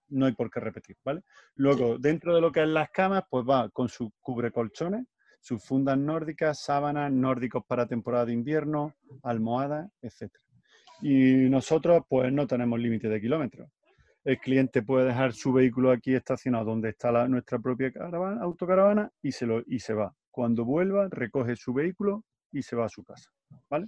no 0.10 0.26
hay 0.26 0.34
por 0.34 0.50
qué 0.50 0.60
repetir, 0.60 0.98
¿vale? 1.04 1.22
Luego, 1.56 1.98
dentro 1.98 2.34
de 2.34 2.42
lo 2.42 2.52
que 2.52 2.62
es 2.62 2.68
las 2.68 2.90
camas, 2.92 3.24
pues 3.30 3.46
va 3.46 3.70
con 3.70 3.90
sus 3.90 4.10
cubrecolchones, 4.22 5.06
sus 5.40 5.64
fundas 5.64 5.98
nórdicas, 5.98 6.62
sábanas 6.64 7.12
nórdicos 7.12 7.64
para 7.66 7.88
temporada 7.88 8.26
de 8.26 8.34
invierno, 8.34 8.94
almohadas, 9.24 9.90
etc. 10.02 10.32
Y 11.02 11.50
nosotros, 11.50 12.04
pues 12.08 12.32
no 12.32 12.48
tenemos 12.48 12.80
límite 12.80 13.08
de 13.08 13.22
kilómetros. 13.22 13.70
el 14.24 14.40
cliente 14.40 14.82
puede 14.82 15.06
dejar 15.06 15.32
su 15.32 15.54
vehículo 15.54 15.90
aquí 15.92 16.14
estacionado 16.14 16.66
donde 16.66 16.90
está 16.90 17.28
nuestra 17.30 17.60
propia 17.60 17.92
caravana, 17.94 18.42
autocaravana 18.42 19.10
y 19.22 19.32
se, 19.32 19.46
lo, 19.46 19.62
y 19.66 19.80
se 19.80 19.94
va. 19.94 20.14
Cuando 20.32 20.66
vuelva, 20.66 21.08
recoge 21.10 21.56
su 21.56 21.74
vehículo 21.74 22.26
y 22.52 22.62
se 22.62 22.76
va 22.76 22.86
a 22.86 22.90
su 22.90 23.06
casa. 23.06 23.30
¿Vale? 23.70 23.88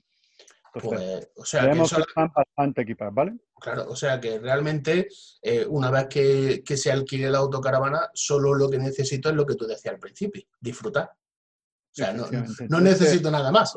Pues, 0.79 1.29
o 1.35 1.45
sea, 1.45 1.71
que 1.71 1.81
están 1.81 2.31
bastante 2.33 2.81
equipadas, 2.81 3.13
¿vale? 3.13 3.37
Claro, 3.59 3.87
o 3.89 3.95
sea 3.95 4.19
que 4.19 4.39
realmente 4.39 5.07
eh, 5.41 5.65
una 5.67 5.91
vez 5.91 6.07
que, 6.07 6.63
que, 6.65 6.77
se 6.77 6.91
alquile 6.91 7.29
la 7.29 7.39
autocaravana, 7.39 8.09
solo 8.13 8.53
lo 8.53 8.69
que 8.69 8.77
necesito 8.77 9.29
es 9.29 9.35
lo 9.35 9.45
que 9.45 9.55
tú 9.55 9.65
decías 9.65 9.93
al 9.93 9.99
principio, 9.99 10.43
disfrutar. 10.59 11.11
O 11.91 11.95
sea, 11.95 12.13
no, 12.13 12.27
no 12.69 12.81
necesito 12.81 13.31
nada 13.31 13.51
más. 13.51 13.75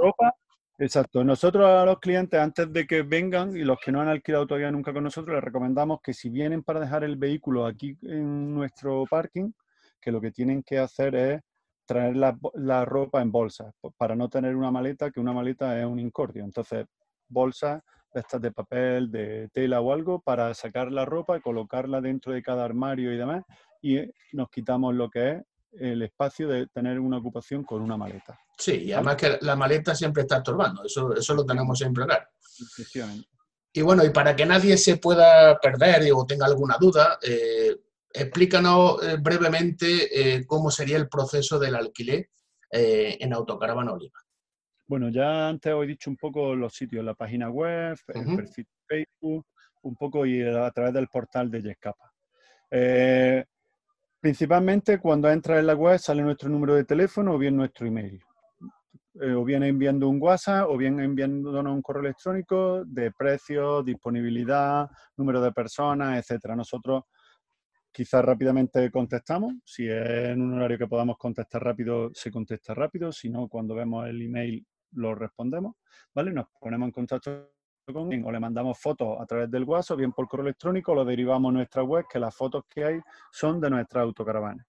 Exacto. 0.78 1.22
Nosotros 1.24 1.66
a 1.66 1.84
los 1.84 1.98
clientes, 1.98 2.38
antes 2.40 2.72
de 2.72 2.86
que 2.86 3.02
vengan 3.02 3.56
y 3.56 3.62
los 3.62 3.78
que 3.78 3.92
no 3.92 4.00
han 4.00 4.08
alquilado 4.08 4.46
todavía 4.46 4.70
nunca 4.70 4.92
con 4.92 5.04
nosotros, 5.04 5.34
les 5.34 5.44
recomendamos 5.44 6.00
que 6.02 6.12
si 6.12 6.28
vienen 6.28 6.62
para 6.62 6.80
dejar 6.80 7.04
el 7.04 7.16
vehículo 7.16 7.66
aquí 7.66 7.96
en 8.02 8.54
nuestro 8.54 9.04
parking, 9.08 9.52
que 10.00 10.12
lo 10.12 10.20
que 10.20 10.32
tienen 10.32 10.62
que 10.62 10.78
hacer 10.78 11.14
es 11.14 11.40
traer 11.86 12.16
la, 12.16 12.84
ropa 12.84 13.20
en 13.20 13.32
bolsas, 13.32 13.74
para 13.96 14.14
no 14.16 14.28
tener 14.28 14.56
una 14.56 14.70
maleta, 14.70 15.10
que 15.10 15.20
una 15.20 15.32
maleta 15.32 15.78
es 15.78 15.84
un 15.84 15.98
incordio. 15.98 16.44
Entonces, 16.44 16.86
bolsas 17.28 17.82
de 18.14 18.20
estas 18.20 18.40
de 18.40 18.52
papel, 18.52 19.10
de 19.10 19.48
tela 19.52 19.80
o 19.80 19.92
algo, 19.92 20.20
para 20.20 20.52
sacar 20.54 20.92
la 20.92 21.04
ropa 21.04 21.36
y 21.36 21.40
colocarla 21.40 22.00
dentro 22.00 22.32
de 22.32 22.42
cada 22.42 22.64
armario 22.64 23.12
y 23.12 23.16
demás, 23.16 23.44
y 23.80 23.98
nos 24.32 24.48
quitamos 24.50 24.94
lo 24.94 25.10
que 25.10 25.30
es 25.30 25.42
el 25.72 26.02
espacio 26.02 26.48
de 26.48 26.66
tener 26.66 27.00
una 27.00 27.18
ocupación 27.18 27.64
con 27.64 27.80
una 27.80 27.96
maleta. 27.96 28.38
Sí, 28.58 28.84
y 28.84 28.92
además 28.92 29.16
que 29.16 29.38
la 29.40 29.56
maleta 29.56 29.94
siempre 29.94 30.22
está 30.22 30.36
estorbando, 30.36 30.84
eso, 30.84 31.14
eso 31.14 31.34
lo 31.34 31.46
tenemos 31.46 31.78
siempre 31.78 32.04
claro. 32.04 32.26
Y 33.72 33.80
bueno, 33.80 34.04
y 34.04 34.10
para 34.10 34.36
que 34.36 34.44
nadie 34.44 34.76
se 34.76 34.98
pueda 34.98 35.58
perder 35.58 36.12
o 36.14 36.26
tenga 36.26 36.44
alguna 36.44 36.76
duda, 36.78 37.18
eh, 37.22 37.74
explícanos 38.12 39.02
eh, 39.02 39.16
brevemente 39.20 40.36
eh, 40.36 40.46
cómo 40.46 40.70
sería 40.70 40.96
el 40.96 41.08
proceso 41.08 41.58
del 41.58 41.74
alquiler 41.74 42.28
en 42.74 43.34
Autocaravana 43.34 43.92
Oliva. 43.92 44.18
Bueno, 44.86 45.10
ya 45.10 45.48
antes 45.48 45.74
os 45.74 45.84
he 45.84 45.88
dicho 45.88 46.08
un 46.08 46.16
poco 46.16 46.54
los 46.54 46.72
sitios, 46.72 47.04
la 47.04 47.12
página 47.12 47.50
web, 47.50 47.98
el 48.14 48.34
perfil 48.34 48.64
de 48.64 49.04
Facebook, 49.04 49.46
un 49.82 49.94
poco 49.94 50.24
y 50.24 50.40
a 50.40 50.70
través 50.70 50.94
del 50.94 51.06
portal 51.08 51.50
de 51.50 51.60
Yescapa. 51.60 52.10
Principalmente 54.22 54.98
cuando 55.00 55.28
entras 55.28 55.58
en 55.58 55.66
la 55.66 55.74
web 55.74 55.98
sale 55.98 56.22
nuestro 56.22 56.48
número 56.48 56.74
de 56.74 56.84
teléfono 56.84 57.34
o 57.34 57.38
bien 57.38 57.56
nuestro 57.56 57.86
email. 57.86 58.22
Eh, 59.20 59.34
o 59.34 59.44
bien 59.44 59.62
enviando 59.62 60.08
un 60.08 60.22
WhatsApp 60.22 60.70
o 60.70 60.76
bien 60.78 60.98
enviándonos 60.98 61.74
un 61.74 61.82
correo 61.82 62.04
electrónico 62.04 62.82
de 62.86 63.10
precios, 63.10 63.84
disponibilidad, 63.84 64.88
número 65.16 65.42
de 65.42 65.52
personas, 65.52 66.18
etcétera. 66.18 66.56
Nosotros 66.56 67.02
quizás 67.92 68.24
rápidamente 68.24 68.90
contestamos. 68.90 69.54
Si 69.64 69.86
es 69.86 70.30
en 70.30 70.42
un 70.42 70.54
horario 70.54 70.78
que 70.78 70.86
podamos 70.86 71.16
contestar 71.18 71.62
rápido, 71.62 72.10
se 72.14 72.30
contesta 72.30 72.74
rápido. 72.74 73.12
Si 73.12 73.28
no, 73.30 73.48
cuando 73.48 73.74
vemos 73.74 74.08
el 74.08 74.22
email 74.22 74.66
lo 74.92 75.14
respondemos. 75.14 75.76
¿Vale? 76.14 76.32
Nos 76.32 76.46
ponemos 76.60 76.86
en 76.86 76.92
contacto 76.92 77.50
o 77.88 78.30
le 78.30 78.40
mandamos 78.40 78.78
fotos 78.78 79.20
a 79.20 79.26
través 79.26 79.50
del 79.50 79.64
WhatsApp, 79.64 79.98
bien 79.98 80.12
por 80.12 80.28
correo 80.28 80.46
electrónico, 80.46 80.94
lo 80.94 81.04
derivamos 81.04 81.50
a 81.50 81.52
nuestra 81.52 81.82
web, 81.82 82.04
que 82.10 82.20
las 82.20 82.34
fotos 82.34 82.64
que 82.68 82.84
hay 82.84 83.00
son 83.32 83.60
de 83.60 83.70
nuestra 83.70 84.02
autocaravana. 84.02 84.64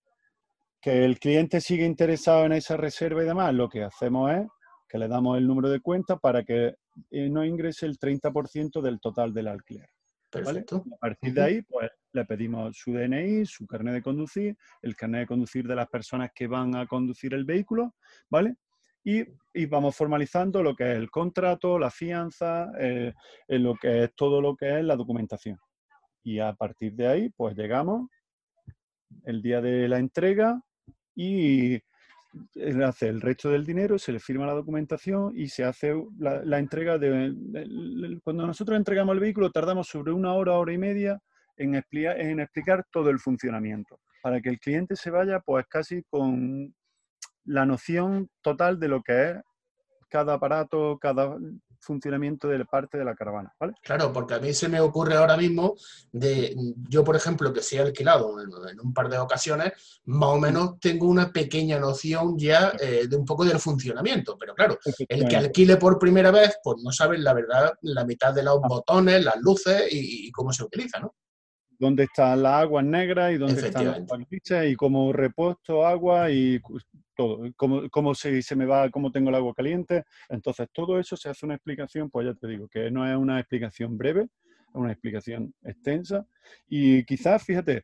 Que 0.81 1.05
el 1.05 1.19
cliente 1.19 1.61
sigue 1.61 1.85
interesado 1.85 2.45
en 2.45 2.53
esa 2.53 2.75
reserva 2.75 3.21
y 3.23 3.27
demás, 3.27 3.53
lo 3.53 3.69
que 3.69 3.83
hacemos 3.83 4.31
es 4.31 4.47
que 4.89 4.97
le 4.97 5.07
damos 5.07 5.37
el 5.37 5.47
número 5.47 5.69
de 5.69 5.79
cuenta 5.79 6.17
para 6.17 6.43
que 6.43 6.75
eh, 7.11 7.29
no 7.29 7.45
ingrese 7.45 7.85
el 7.85 7.97
30% 7.97 8.81
del 8.81 8.99
total 8.99 9.33
del 9.33 9.47
alquiler. 9.47 9.89
Perfecto. 10.33 10.83
A 10.93 10.97
partir 10.97 11.33
de 11.33 11.41
ahí, 11.41 11.61
pues 11.61 11.89
le 12.11 12.25
pedimos 12.25 12.77
su 12.77 12.91
DNI, 12.91 13.45
su 13.45 13.65
carnet 13.67 13.93
de 13.93 14.01
conducir, 14.01 14.57
el 14.81 14.95
carnet 14.95 15.21
de 15.21 15.27
conducir 15.27 15.67
de 15.67 15.75
las 15.75 15.87
personas 15.87 16.31
que 16.33 16.47
van 16.47 16.75
a 16.75 16.85
conducir 16.87 17.33
el 17.33 17.45
vehículo, 17.45 17.95
¿vale? 18.29 18.55
y, 19.03 19.65
vamos 19.65 19.95
formalizando 19.95 20.63
lo 20.63 20.75
que 20.75 20.91
es 20.91 20.97
el 20.97 21.11
contrato, 21.11 21.77
la 21.77 21.91
fianza, 21.91 22.71
eh, 22.79 23.13
lo 23.47 23.75
que 23.75 24.05
es 24.05 24.15
todo 24.15 24.41
lo 24.41 24.55
que 24.55 24.79
es 24.79 24.85
la 24.85 24.95
documentación. 24.95 25.59
Y 26.23 26.39
a 26.39 26.53
partir 26.53 26.93
de 26.93 27.07
ahí, 27.07 27.29
pues 27.29 27.55
llegamos 27.55 28.09
el 29.25 29.41
día 29.41 29.61
de 29.61 29.87
la 29.87 29.99
entrega 29.99 30.61
y 31.15 31.79
hace 32.85 33.07
el 33.07 33.21
resto 33.21 33.49
del 33.49 33.65
dinero, 33.65 33.97
se 33.99 34.11
le 34.11 34.19
firma 34.19 34.45
la 34.45 34.53
documentación 34.53 35.31
y 35.35 35.47
se 35.47 35.63
hace 35.63 35.93
la, 36.17 36.59
entrega 36.59 36.97
de, 36.97 38.19
Cuando 38.23 38.47
nosotros 38.47 38.77
entregamos 38.77 39.13
el 39.13 39.19
vehículo 39.19 39.51
tardamos 39.51 39.87
sobre 39.87 40.11
una 40.11 40.33
hora, 40.33 40.53
hora 40.53 40.73
y 40.73 40.77
media 40.77 41.19
en 41.57 41.75
en 41.75 42.39
explicar 42.39 42.85
todo 42.91 43.09
el 43.09 43.19
funcionamiento, 43.19 43.99
para 44.21 44.41
que 44.41 44.49
el 44.49 44.59
cliente 44.59 44.95
se 44.95 45.11
vaya 45.11 45.39
pues 45.39 45.65
casi 45.67 46.01
con 46.03 46.73
la 47.45 47.65
noción 47.65 48.29
total 48.41 48.79
de 48.79 48.87
lo 48.87 49.01
que 49.01 49.29
es 49.29 49.35
cada 50.09 50.35
aparato, 50.35 50.97
cada 50.99 51.37
funcionamiento 51.83 52.47
de 52.47 52.63
parte 52.65 52.97
de 52.97 53.05
la 53.05 53.15
caravana, 53.15 53.53
¿vale? 53.59 53.73
Claro, 53.81 54.11
porque 54.11 54.35
a 54.35 54.39
mí 54.39 54.53
se 54.53 54.69
me 54.69 54.79
ocurre 54.79 55.15
ahora 55.15 55.37
mismo 55.37 55.75
de, 56.11 56.55
yo 56.89 57.03
por 57.03 57.15
ejemplo, 57.15 57.53
que 57.53 57.61
sí 57.61 57.75
he 57.75 57.81
alquilado 57.81 58.41
en, 58.41 58.79
un 58.79 58.93
par 58.93 59.09
de 59.09 59.17
ocasiones, 59.17 59.73
más 60.05 60.29
o 60.29 60.39
menos 60.39 60.79
tengo 60.79 61.07
una 61.07 61.31
pequeña 61.31 61.79
noción 61.79 62.37
ya 62.37 62.73
eh, 62.79 63.07
de 63.07 63.15
un 63.15 63.25
poco 63.25 63.45
del 63.45 63.59
funcionamiento, 63.59 64.37
pero 64.37 64.55
claro, 64.55 64.77
el 65.07 65.27
que 65.27 65.35
alquile 65.35 65.77
por 65.77 65.99
primera 65.99 66.31
vez, 66.31 66.57
pues 66.63 66.81
no 66.81 66.91
sabe 66.91 67.17
la 67.17 67.33
verdad 67.33 67.73
la 67.81 68.05
mitad 68.05 68.33
de 68.33 68.43
los 68.43 68.59
ah. 68.63 68.67
botones, 68.67 69.23
las 69.23 69.37
luces 69.41 69.91
y, 69.91 70.27
y 70.27 70.31
cómo 70.31 70.51
se 70.53 70.63
utiliza, 70.63 70.99
¿no? 70.99 71.13
dónde 71.79 72.03
están 72.03 72.41
las 72.41 72.61
aguas 72.61 72.85
negras 72.85 73.33
y 73.33 73.37
dónde 73.37 73.67
están 73.67 73.85
las 73.85 74.65
y 74.67 74.75
cómo 74.75 75.11
repuesto 75.11 75.85
agua 75.85 76.31
y 76.31 76.59
todo, 77.15 77.41
cómo, 77.55 77.89
cómo 77.89 78.15
se, 78.15 78.41
se, 78.41 78.55
me 78.55 78.65
va, 78.65 78.89
cómo 78.89 79.11
tengo 79.11 79.29
el 79.29 79.35
agua 79.35 79.53
caliente. 79.53 80.03
Entonces, 80.29 80.67
todo 80.71 80.99
eso 80.99 81.15
se 81.15 81.29
hace 81.29 81.45
una 81.45 81.55
explicación, 81.55 82.09
pues 82.09 82.27
ya 82.27 82.33
te 82.33 82.47
digo, 82.47 82.67
que 82.67 82.91
no 82.91 83.09
es 83.09 83.15
una 83.15 83.39
explicación 83.39 83.97
breve, 83.97 84.21
es 84.23 84.75
una 84.75 84.91
explicación 84.91 85.53
extensa. 85.63 86.25
Y 86.67 87.03
quizás, 87.05 87.43
fíjate, 87.43 87.83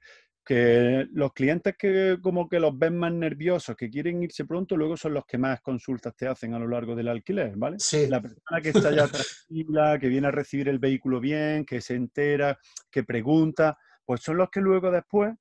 que 0.49 1.07
los 1.11 1.31
clientes 1.33 1.75
que 1.77 2.17
como 2.23 2.49
que 2.49 2.59
los 2.59 2.75
ven 2.75 2.97
más 2.97 3.13
nerviosos, 3.13 3.75
que 3.75 3.87
quieren 3.87 4.23
irse 4.23 4.45
pronto, 4.45 4.75
luego 4.75 4.97
son 4.97 5.13
los 5.13 5.23
que 5.27 5.37
más 5.37 5.61
consultas 5.61 6.15
te 6.15 6.27
hacen 6.27 6.55
a 6.55 6.59
lo 6.59 6.67
largo 6.67 6.95
del 6.95 7.07
alquiler, 7.07 7.53
¿vale? 7.55 7.77
Sí. 7.77 8.07
La 8.07 8.19
persona 8.19 8.59
que 8.59 8.69
está 8.69 8.89
ya 8.89 9.07
tranquila, 9.07 9.99
que 9.99 10.07
viene 10.07 10.25
a 10.25 10.31
recibir 10.31 10.67
el 10.67 10.79
vehículo 10.79 11.19
bien, 11.19 11.65
que 11.65 11.81
se 11.81 11.93
entera, 11.93 12.57
que 12.89 13.03
pregunta, 13.03 13.77
pues 14.03 14.21
son 14.21 14.37
los 14.37 14.49
que 14.49 14.59
luego 14.59 14.89
después, 14.89 15.35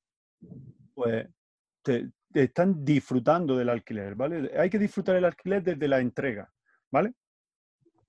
pues, 0.92 1.26
te, 1.80 2.10
están 2.34 2.84
disfrutando 2.84 3.56
del 3.56 3.68
alquiler, 3.68 4.14
¿vale? 4.14 4.50
Hay 4.58 4.70
que 4.70 4.78
disfrutar 4.78 5.16
el 5.16 5.24
alquiler 5.24 5.62
desde 5.62 5.88
la 5.88 6.00
entrega, 6.00 6.52
¿vale? 6.90 7.14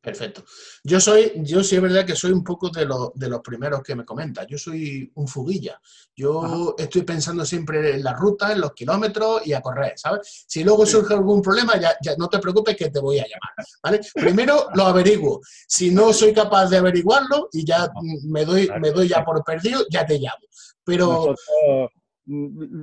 Perfecto. 0.01 0.45
Yo 0.81 0.97
soy, 1.01 1.33
yo 1.35 1.61
sí 1.61 1.75
es 1.75 1.81
verdad 1.81 2.05
que 2.05 2.15
soy 2.15 2.31
un 2.31 2.41
poco 2.41 2.69
de, 2.69 2.87
de 3.15 3.29
los 3.29 3.41
primeros 3.41 3.83
que 3.83 3.95
me 3.95 4.05
comentas. 4.05 4.47
Yo 4.47 4.57
soy 4.57 5.11
un 5.15 5.27
fuguilla. 5.27 5.79
Yo 6.15 6.73
estoy 6.77 7.01
pensando 7.01 7.43
siempre 7.45 7.95
en 7.95 8.03
la 8.03 8.13
ruta, 8.13 8.53
en 8.53 8.61
los 8.61 8.71
kilómetros 8.71 9.45
y 9.45 9.51
a 9.51 9.59
correr, 9.59 9.93
¿sabes? 9.97 10.45
Si 10.47 10.63
luego 10.63 10.85
surge 10.85 11.13
algún 11.13 11.41
problema, 11.41 11.77
ya, 11.77 11.97
ya, 12.01 12.15
no 12.15 12.29
te 12.29 12.39
preocupes 12.39 12.77
que 12.77 12.89
te 12.89 12.99
voy 12.99 13.19
a 13.19 13.23
llamar, 13.23 13.67
¿vale? 13.83 13.99
Primero 14.13 14.67
lo 14.73 14.85
averiguo. 14.85 15.41
Si 15.67 15.91
no 15.91 16.13
soy 16.13 16.33
capaz 16.33 16.67
de 16.67 16.77
averiguarlo 16.77 17.49
y 17.51 17.65
ya 17.65 17.91
me 18.23 18.45
doy, 18.45 18.69
me 18.79 18.91
doy 18.91 19.09
ya 19.09 19.25
por 19.25 19.43
perdido, 19.43 19.85
ya 19.89 20.05
te 20.05 20.17
llamo. 20.17 20.45
Pero... 20.85 21.35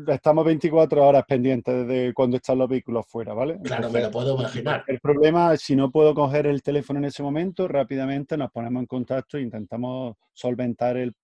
estamos 0.08 0.44
24 0.44 1.06
horas 1.06 1.24
pendientes 1.26 1.86
de 1.86 2.12
cuando 2.14 2.36
están 2.36 2.58
los 2.58 2.68
vehículos 2.68 3.06
fuera, 3.06 3.32
¿vale? 3.32 3.58
Claro, 3.62 3.90
me 3.90 4.00
lo 4.00 4.10
puedo 4.10 4.34
imaginar. 4.34 4.84
El 4.86 4.98
problema, 4.98 5.54
es 5.54 5.62
si 5.62 5.76
no 5.76 5.90
puedo 5.90 6.14
coger 6.14 6.46
el 6.46 6.62
teléfono 6.62 6.98
en 6.98 7.04
ese 7.04 7.22
momento, 7.22 7.68
rápidamente 7.68 8.36
nos 8.36 8.50
ponemos 8.50 8.80
en 8.80 8.86
contacto 8.86 9.38
e 9.38 9.42
intentamos 9.42 10.16
solventar 10.32 10.96
el, 10.96 11.14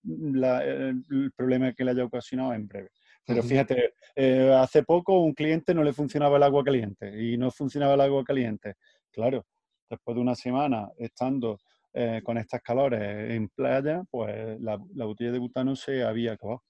problema 1.35 1.73
que 1.73 1.85
le 1.85 1.91
haya 1.91 2.05
ocasionado 2.05 2.53
en 2.55 2.69
breve. 2.69 2.91
Pero 3.25 3.43
fíjate, 3.43 3.95
eh, 4.17 4.53
hace 4.57 4.83
poco 4.83 5.21
un 5.21 5.33
cliente 5.33 5.75
no 5.75 5.83
le 5.85 5.93
funcionaba 5.93 6.37
el 6.37 6.43
agua 6.43 6.65
caliente 6.65 7.23
y 7.23 7.37
no 7.37 7.51
funcionaba 7.51 7.95
el 7.95 8.01
agua 8.01 8.25
caliente. 8.25 8.75
Claro, 9.11 9.47
después 9.89 10.15
de 10.15 10.21
una 10.21 10.35
semana 10.35 10.91
estando 10.97 11.59
eh, 11.93 12.21
con 12.25 12.39
estas 12.39 12.63
calores 12.63 13.31
en 13.31 13.49
playa, 13.49 14.03
pues 14.11 14.61
la, 14.61 14.79
la 14.95 15.05
botella 15.05 15.33
de 15.33 15.39
butano 15.39 15.77
se 15.77 16.03
había 16.03 16.33
acabado 16.33 16.63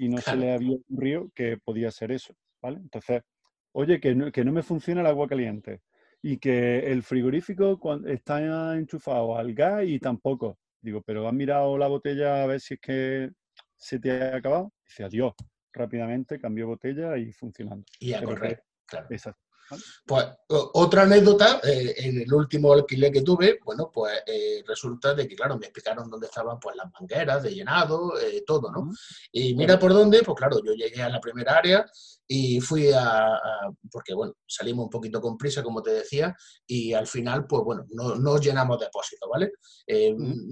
y 0.00 0.08
no 0.08 0.16
se 0.16 0.34
le 0.34 0.54
había 0.54 0.76
ocurrido 0.76 1.30
que 1.34 1.58
podía 1.58 1.90
ser 1.90 2.10
eso, 2.10 2.34
¿vale? 2.62 2.78
Entonces, 2.78 3.20
oye, 3.72 4.00
que 4.00 4.14
no, 4.14 4.32
que 4.32 4.46
no 4.46 4.50
me 4.50 4.62
funciona 4.62 5.02
el 5.02 5.06
agua 5.06 5.28
caliente 5.28 5.82
y 6.22 6.38
que 6.38 6.90
el 6.90 7.02
frigorífico 7.02 7.78
está 8.06 8.74
enchufado 8.78 9.36
al 9.36 9.52
gas 9.52 9.84
y 9.86 9.98
tampoco. 9.98 10.58
Digo, 10.80 11.02
pero 11.02 11.28
has 11.28 11.34
mirado 11.34 11.76
la 11.76 11.86
botella 11.86 12.42
a 12.42 12.46
ver 12.46 12.60
si 12.60 12.74
es 12.74 12.80
que 12.80 13.30
se 13.76 13.98
te 13.98 14.10
ha 14.10 14.36
acabado. 14.36 14.72
Dice, 14.86 15.04
adiós. 15.04 15.34
Rápidamente 15.70 16.40
cambió 16.40 16.66
botella 16.66 17.18
y 17.18 17.30
funcionando. 17.32 17.84
Y 17.98 18.14
a 18.14 18.22
correr, 18.22 18.62
Exacto. 19.10 19.49
Pues 20.04 20.26
otra 20.48 21.02
anécdota, 21.02 21.60
eh, 21.62 21.94
en 21.98 22.20
el 22.20 22.32
último 22.32 22.72
alquiler 22.72 23.12
que 23.12 23.22
tuve, 23.22 23.58
bueno, 23.64 23.90
pues 23.92 24.20
eh, 24.26 24.62
resulta 24.66 25.14
de 25.14 25.28
que, 25.28 25.36
claro, 25.36 25.56
me 25.58 25.66
explicaron 25.66 26.10
dónde 26.10 26.26
estaban 26.26 26.58
pues 26.58 26.76
las 26.76 26.90
mangueras 26.98 27.42
de 27.42 27.54
llenado, 27.54 28.18
eh, 28.18 28.42
todo, 28.46 28.70
¿no? 28.70 28.90
Y 29.32 29.54
mira 29.54 29.78
por 29.78 29.92
dónde, 29.92 30.22
pues 30.22 30.36
claro, 30.36 30.60
yo 30.64 30.72
llegué 30.72 31.02
a 31.02 31.08
la 31.08 31.20
primera 31.20 31.56
área 31.56 31.86
y 32.26 32.60
fui 32.60 32.90
a, 32.92 33.38
porque 33.90 34.14
bueno, 34.14 34.34
salimos 34.46 34.84
un 34.84 34.90
poquito 34.90 35.20
con 35.20 35.38
prisa, 35.38 35.62
como 35.62 35.82
te 35.82 35.90
decía, 35.92 36.34
y 36.66 36.92
al 36.92 37.06
final, 37.06 37.46
pues 37.46 37.62
bueno, 37.64 37.84
no, 37.90 38.16
no 38.16 38.38
llenamos 38.38 38.78
depósito, 38.78 39.28
¿vale? 39.28 39.52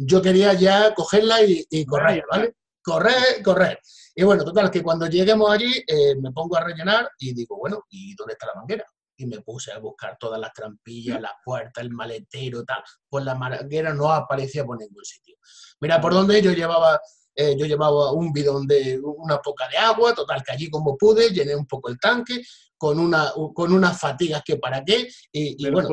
Yo 0.06 0.22
quería 0.22 0.54
ya 0.54 0.94
cogerla 0.94 1.42
y, 1.42 1.64
y 1.70 1.84
correr, 1.84 2.24
¿vale? 2.30 2.54
Correr, 2.82 3.42
correr. 3.44 3.78
Y 4.14 4.24
bueno, 4.24 4.44
total, 4.44 4.70
que 4.70 4.82
cuando 4.82 5.06
lleguemos 5.06 5.50
allí 5.50 5.72
me 6.20 6.32
pongo 6.32 6.56
a 6.56 6.64
rellenar 6.64 7.10
y 7.18 7.32
digo, 7.32 7.56
bueno, 7.56 7.84
¿y 7.90 8.14
dónde 8.14 8.32
está 8.32 8.46
la 8.46 8.60
manguera? 8.60 8.84
Y 9.18 9.26
me 9.26 9.40
puse 9.40 9.72
a 9.72 9.78
buscar 9.78 10.16
todas 10.18 10.40
las 10.40 10.52
trampillas, 10.52 11.20
las 11.20 11.32
puertas, 11.44 11.82
el 11.82 11.90
maletero, 11.90 12.64
tal. 12.64 12.82
Pues 13.08 13.24
la 13.24 13.34
manguera 13.34 13.92
no 13.92 14.10
aparecía 14.10 14.64
por 14.64 14.78
ningún 14.78 15.04
sitio. 15.04 15.36
Mira, 15.80 16.00
por 16.00 16.14
donde 16.14 16.40
yo 16.40 16.52
llevaba, 16.52 17.00
eh, 17.34 17.56
yo 17.58 17.66
llevaba 17.66 18.12
un 18.12 18.32
bidón 18.32 18.66
de 18.66 19.00
una 19.02 19.38
poca 19.38 19.68
de 19.68 19.76
agua, 19.76 20.14
total, 20.14 20.42
que 20.44 20.52
allí 20.52 20.70
como 20.70 20.96
pude, 20.96 21.30
llené 21.30 21.56
un 21.56 21.66
poco 21.66 21.88
el 21.88 21.98
tanque, 21.98 22.42
con, 22.76 23.00
una, 23.00 23.32
con 23.54 23.72
unas 23.72 23.98
fatigas 24.00 24.42
que 24.44 24.56
para 24.56 24.84
qué, 24.84 25.08
y, 25.32 25.68
bueno, 25.68 25.88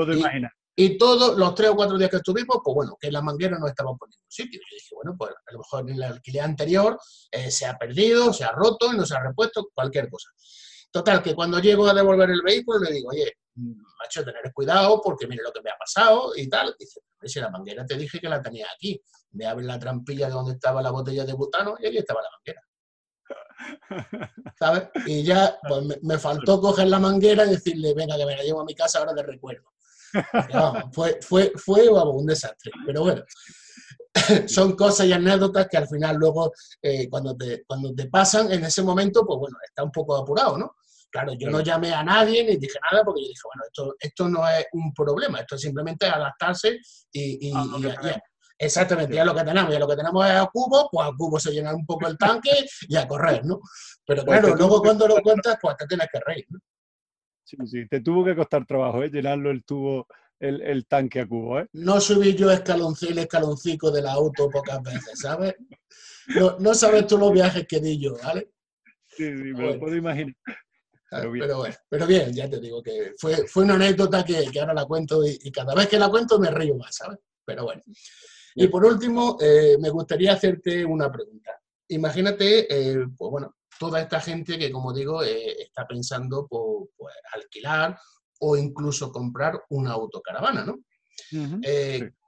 y, 0.75 0.97
todos 0.99 1.35
los 1.35 1.55
tres 1.55 1.71
o 1.71 1.75
cuatro 1.75 1.97
días 1.97 2.11
que 2.11 2.17
estuvimos, 2.17 2.59
pues 2.63 2.75
bueno, 2.75 2.95
que 2.99 3.11
la 3.11 3.23
manguera 3.23 3.57
no 3.57 3.67
estaba 3.67 3.95
por 3.95 4.07
ningún 4.07 4.29
sitio. 4.29 4.59
Yo 4.59 4.75
dije, 4.75 4.93
bueno, 4.93 5.15
pues 5.17 5.31
a 5.31 5.51
lo 5.51 5.59
mejor 5.59 5.89
en 5.89 5.95
el 5.95 6.03
alquiler 6.03 6.43
anterior 6.43 6.99
eh, 7.31 7.49
se 7.49 7.65
ha 7.65 7.75
perdido, 7.75 8.31
se 8.33 8.43
ha 8.43 8.51
roto, 8.51 8.93
no 8.93 9.03
se 9.03 9.15
ha 9.15 9.23
repuesto, 9.23 9.69
cualquier 9.73 10.09
cosa. 10.11 10.29
Total, 10.95 11.21
que 11.21 11.35
cuando 11.35 11.59
llego 11.59 11.85
a 11.89 11.93
devolver 11.93 12.29
el 12.29 12.41
vehículo 12.41 12.79
le 12.79 12.93
digo, 12.93 13.09
oye, 13.09 13.39
macho, 13.55 14.23
tener 14.23 14.53
cuidado 14.53 15.01
porque 15.03 15.27
mire 15.27 15.43
lo 15.43 15.51
que 15.51 15.61
me 15.61 15.69
ha 15.69 15.77
pasado 15.77 16.31
y 16.37 16.47
tal. 16.47 16.73
Dice, 16.79 17.01
si 17.21 17.41
la 17.41 17.49
manguera 17.49 17.85
te 17.85 17.97
dije 17.97 18.17
que 18.17 18.29
la 18.29 18.41
tenía 18.41 18.65
aquí. 18.73 19.03
Me 19.31 19.45
abre 19.45 19.65
la 19.65 19.77
trampilla 19.77 20.27
de 20.27 20.31
donde 20.31 20.53
estaba 20.53 20.81
la 20.81 20.91
botella 20.91 21.25
de 21.25 21.33
butano 21.33 21.75
y 21.81 21.87
allí 21.87 21.97
estaba 21.97 22.21
la 22.21 22.29
manguera. 22.31 22.61
¿Sabes? 24.57 24.83
Y 25.05 25.21
ya 25.21 25.59
pues, 25.67 26.01
me, 26.01 26.17
faltó 26.17 26.61
coger 26.61 26.87
la 26.87 26.99
manguera 26.99 27.45
y 27.45 27.49
decirle, 27.49 27.93
venga, 27.93 28.15
que 28.15 28.25
me 28.25 28.37
la 28.37 28.43
llevo 28.43 28.61
a 28.61 28.65
mi 28.65 28.73
casa 28.73 28.99
ahora 28.99 29.11
de 29.11 29.23
recuerdo. 29.23 29.69
fue, 30.93 31.19
fue, 31.21 31.51
fue 31.57 31.89
un 31.89 32.25
desastre. 32.25 32.71
Pero 32.85 33.01
bueno, 33.01 33.21
son 34.47 34.77
cosas 34.77 35.07
y 35.07 35.11
anécdotas 35.11 35.67
que 35.67 35.75
al 35.75 35.89
final 35.89 36.15
luego, 36.15 36.53
eh, 36.81 37.09
cuando, 37.09 37.35
te, 37.35 37.65
cuando 37.65 37.93
te 37.93 38.07
pasan 38.07 38.49
en 38.49 38.63
ese 38.63 38.81
momento, 38.81 39.25
pues 39.25 39.37
bueno, 39.41 39.57
está 39.61 39.83
un 39.83 39.91
poco 39.91 40.15
apurado, 40.15 40.57
¿no? 40.57 40.73
Claro, 41.15 41.33
yo 41.33 41.49
no 41.49 41.61
llamé 41.61 41.93
a 41.93 42.03
nadie 42.03 42.43
ni 42.43 42.57
dije 42.57 42.77
nada 42.91 43.01
porque 43.05 43.21
yo 43.21 43.29
dije, 43.29 43.41
bueno, 43.45 43.63
esto, 43.65 43.95
esto 43.97 44.27
no 44.27 44.45
es 44.49 44.65
un 44.73 44.93
problema, 44.93 45.39
esto 45.39 45.55
es 45.55 45.61
simplemente 45.61 46.05
adaptarse 46.07 46.77
y, 47.13 47.53
exactamente, 48.57 49.15
ya 49.15 49.23
lo 49.23 49.33
que 49.33 49.45
tenemos, 49.45 49.71
ya 49.71 49.79
lo 49.79 49.87
que 49.87 49.95
tenemos 49.95 50.25
es 50.25 50.33
a 50.33 50.45
cubo, 50.51 50.89
pues 50.91 51.07
a 51.07 51.13
cubo 51.17 51.39
se 51.39 51.53
llena 51.53 51.73
un 51.73 51.85
poco 51.85 52.05
el 52.09 52.17
tanque 52.17 52.65
y 52.81 52.97
a 52.97 53.07
correr, 53.07 53.45
¿no? 53.45 53.61
Pero 54.05 54.25
pues 54.25 54.41
claro, 54.41 54.57
luego 54.57 54.81
cuando 54.81 55.07
lo 55.07 55.15
cuentas, 55.21 55.57
pues 55.61 55.77
te 55.77 55.87
tienes 55.87 56.07
que 56.11 56.19
reír, 56.19 56.45
¿no? 56.49 56.59
Sí, 57.45 57.55
sí, 57.65 57.87
te 57.87 58.01
tuvo 58.01 58.25
que 58.25 58.35
costar 58.35 58.65
trabajo, 58.65 59.01
¿eh? 59.01 59.09
Llenarlo 59.09 59.51
el 59.51 59.63
tubo, 59.63 60.07
el, 60.37 60.85
tanque 60.85 61.21
a 61.21 61.27
cubo, 61.27 61.61
¿eh? 61.61 61.67
No 61.71 62.01
subí 62.01 62.35
yo 62.35 62.51
escaloncito, 62.51 63.13
el 63.13 63.19
escaloncico 63.19 63.89
del 63.89 64.07
auto 64.07 64.49
pocas 64.49 64.81
veces, 64.83 65.17
¿sabes? 65.21 65.55
No, 66.35 66.57
no 66.59 66.73
sabes 66.73 67.07
tú 67.07 67.17
los 67.17 67.31
viajes 67.31 67.65
que 67.65 67.79
di 67.79 68.01
yo, 68.01 68.17
¿vale? 68.21 68.49
Sí, 69.07 69.23
sí, 69.23 69.53
me 69.53 69.73
lo 69.73 69.79
puedo 69.79 69.95
imaginar. 69.95 70.35
Pero 71.15 71.31
bien. 71.31 71.75
Pero, 71.89 72.07
bien, 72.07 72.33
ya 72.33 72.49
te 72.49 72.59
digo 72.59 72.81
que 72.81 73.13
fue, 73.17 73.47
fue 73.47 73.63
una 73.63 73.75
anécdota 73.75 74.23
que, 74.23 74.49
ahora 74.59 74.73
la 74.73 74.85
cuento 74.85 75.25
y, 75.25 75.51
cada 75.51 75.73
vez 75.73 75.87
que 75.87 75.99
la 75.99 76.09
cuento 76.09 76.39
me 76.39 76.51
río 76.51 76.75
más, 76.75 76.95
¿sabes? 76.95 77.19
Pero 77.43 77.63
bueno. 77.63 77.81
Y 78.55 78.67
por 78.67 78.85
último, 78.85 79.37
eh, 79.39 79.77
me 79.79 79.89
gustaría 79.89 80.33
hacerte 80.33 80.83
una 80.85 81.11
pregunta. 81.11 81.51
Imagínate, 81.89 82.67
eh, 82.69 83.05
pues 83.17 83.31
bueno, 83.31 83.55
toda 83.79 84.01
esta 84.01 84.19
gente 84.19 84.57
que, 84.57 84.71
como 84.71 84.93
digo, 84.93 85.23
eh, 85.23 85.61
está 85.61 85.85
pensando 85.87 86.47
por, 86.47 86.89
pues, 86.95 87.15
alquilar 87.33 87.97
o 88.39 88.57
incluso 88.57 89.11
comprar 89.11 89.61
una 89.69 89.91
autocaravana, 89.91 90.65
¿no? 90.65 90.79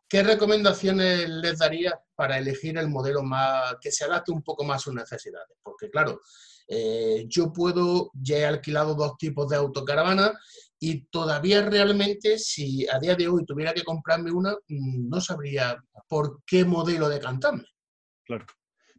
¿Qué 0.09 0.23
recomendaciones 0.23 1.27
les 1.27 1.59
darías 1.59 1.95
para 2.15 2.37
elegir 2.37 2.77
el 2.77 2.87
modelo 2.87 3.23
más 3.23 3.75
que 3.81 3.91
se 3.91 4.05
adapte 4.05 4.31
un 4.31 4.41
poco 4.41 4.63
más 4.63 4.77
a 4.77 4.83
sus 4.85 4.93
necesidades? 4.93 5.57
Porque 5.61 5.89
claro, 5.89 6.21
eh, 6.67 7.25
yo 7.27 7.53
puedo, 7.53 8.11
ya 8.13 8.37
he 8.37 8.45
alquilado 8.45 8.95
dos 8.95 9.17
tipos 9.17 9.49
de 9.49 9.55
autocaravana 9.55 10.33
y 10.79 11.05
todavía 11.05 11.67
realmente, 11.67 12.37
si 12.37 12.87
a 12.89 12.99
día 12.99 13.15
de 13.15 13.27
hoy 13.27 13.45
tuviera 13.45 13.73
que 13.73 13.83
comprarme 13.83 14.31
una, 14.31 14.53
mm, 14.67 15.09
no 15.09 15.21
sabría 15.21 15.81
por 16.07 16.43
qué 16.45 16.65
modelo 16.65 17.09
decantarme. 17.09 17.65
Claro. 18.25 18.45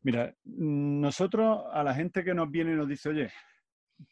Mira, 0.02 0.35
nosotros 0.44 1.64
a 1.72 1.83
la 1.83 1.94
gente 1.94 2.24
que 2.24 2.35
nos 2.35 2.50
viene 2.50 2.72
y 2.72 2.76
nos 2.76 2.88
dice, 2.88 3.11
oye, 3.11 3.33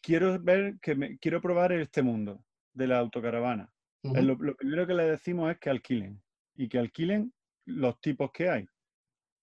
quiero 0.03 0.38
ver, 0.40 0.77
que 0.81 0.95
me, 0.95 1.19
quiero 1.19 1.40
probar 1.40 1.73
este 1.73 2.03
mundo 2.03 2.45
de 2.73 2.88
la 2.88 2.99
autocaravana. 2.99 3.71
Eh, 4.03 4.23
lo, 4.23 4.35
lo, 4.35 4.55
primero 4.55 4.87
que 4.87 4.95
le 4.95 5.05
decimos 5.05 5.51
es 5.51 5.59
que 5.59 5.71
alquilen 5.71 6.23
y 6.55 6.69
que 6.69 6.79
alquilen 6.79 7.33
los 7.64 8.01
tipos 8.01 8.31
que 8.33 8.51
hay, 8.51 8.66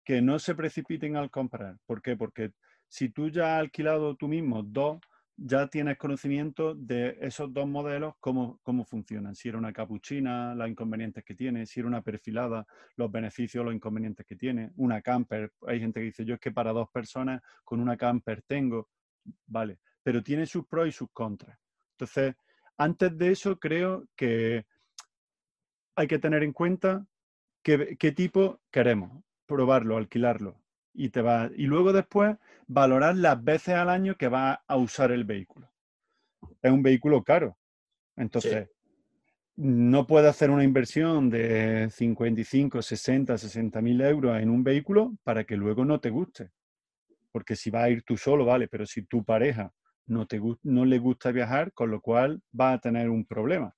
que 0.05 0.21
no 0.21 0.39
se 0.39 0.55
precipiten 0.55 1.17
al 1.17 1.31
comprar. 1.31 1.77
¿Por 1.85 2.01
qué? 2.01 2.15
Porque 2.15 2.51
si 2.93 3.09
tú 3.09 3.27
ya 3.29 3.55
has 3.55 3.61
alquilado 3.61 4.15
tú 4.15 4.27
mismo 4.27 4.61
dos, 4.61 4.99
ya 5.35 5.65
tienes 5.65 5.97
conocimiento 5.97 6.75
de 6.75 7.17
esos 7.21 7.51
dos 7.51 7.67
modelos, 7.67 8.13
cómo, 8.19 8.59
cómo 8.61 8.85
funcionan. 8.85 9.33
Si 9.33 9.49
era 9.49 9.57
una 9.57 9.73
capuchina, 9.73 10.53
los 10.53 10.69
inconvenientes 10.69 11.23
que 11.23 11.33
tiene, 11.33 11.65
si 11.65 11.79
era 11.79 11.89
una 11.89 12.03
perfilada, 12.03 12.67
los 12.95 13.11
beneficios, 13.11 13.65
los 13.65 13.73
inconvenientes 13.73 14.23
que 14.27 14.35
tiene. 14.35 14.73
Una 14.75 15.01
camper, 15.01 15.51
hay 15.65 15.79
gente 15.79 16.01
que 16.01 16.05
dice, 16.05 16.23
yo 16.23 16.35
es 16.35 16.39
que 16.39 16.51
para 16.51 16.71
dos 16.71 16.87
personas 16.91 17.41
con 17.63 17.79
una 17.79 17.97
camper 17.97 18.43
tengo, 18.43 18.89
vale, 19.47 19.79
pero 20.03 20.21
tiene 20.21 20.45
sus 20.45 20.67
pros 20.67 20.87
y 20.87 20.91
sus 20.91 21.09
contras. 21.11 21.57
Entonces, 21.93 22.35
antes 22.77 23.17
de 23.17 23.31
eso, 23.31 23.57
creo 23.57 24.07
que 24.15 24.67
hay 25.95 26.07
que 26.07 26.19
tener 26.19 26.43
en 26.43 26.53
cuenta 26.53 27.07
qué, 27.63 27.97
qué 27.97 28.11
tipo 28.11 28.61
queremos, 28.69 29.23
probarlo, 29.47 29.97
alquilarlo 29.97 30.62
y, 30.93 31.09
te 31.09 31.21
va, 31.21 31.49
y 31.55 31.65
luego 31.65 31.91
después 31.91 32.37
valorar 32.67 33.15
las 33.17 33.43
veces 33.43 33.75
al 33.75 33.89
año 33.89 34.15
que 34.15 34.27
vas 34.27 34.59
a 34.67 34.77
usar 34.77 35.11
el 35.11 35.23
vehículo. 35.23 35.69
Es 36.61 36.71
un 36.71 36.83
vehículo 36.83 37.23
caro. 37.23 37.57
Entonces, 38.15 38.69
no 39.55 40.07
puedes 40.07 40.29
hacer 40.29 40.49
una 40.49 40.63
inversión 40.63 41.29
de 41.29 41.89
55, 41.89 42.81
60, 42.81 43.37
60 43.37 43.81
mil 43.81 44.01
euros 44.01 44.39
en 44.41 44.49
un 44.49 44.63
vehículo 44.63 45.15
para 45.23 45.43
que 45.43 45.55
luego 45.55 45.85
no 45.85 45.99
te 45.99 46.09
guste. 46.09 46.51
Porque 47.31 47.55
si 47.55 47.69
vas 47.69 47.83
a 47.83 47.89
ir 47.89 48.03
tú 48.03 48.17
solo, 48.17 48.45
vale, 48.45 48.67
pero 48.67 48.85
si 48.85 49.03
tu 49.03 49.23
pareja 49.23 49.71
no, 50.05 50.27
te, 50.27 50.41
no 50.63 50.85
le 50.85 50.99
gusta 50.99 51.31
viajar, 51.31 51.71
con 51.73 51.91
lo 51.91 52.01
cual 52.01 52.41
va 52.59 52.73
a 52.73 52.79
tener 52.79 53.09
un 53.09 53.25
problema. 53.25 53.75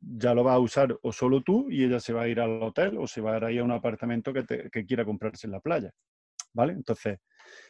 Ya 0.00 0.34
lo 0.34 0.44
va 0.44 0.54
a 0.54 0.58
usar 0.58 0.98
o 1.02 1.12
solo 1.12 1.42
tú 1.42 1.70
y 1.70 1.84
ella 1.84 2.00
se 2.00 2.12
va 2.12 2.22
a 2.22 2.28
ir 2.28 2.40
al 2.40 2.62
hotel 2.62 2.98
o 2.98 3.06
se 3.06 3.22
va 3.22 3.36
a 3.36 3.52
ir 3.52 3.60
a 3.60 3.64
un 3.64 3.72
apartamento 3.72 4.32
que, 4.32 4.44
que 4.70 4.84
quiera 4.84 5.04
comprarse 5.04 5.46
en 5.46 5.52
la 5.52 5.60
playa. 5.60 5.90
¿Vale? 6.54 6.72
Entonces, 6.72 7.18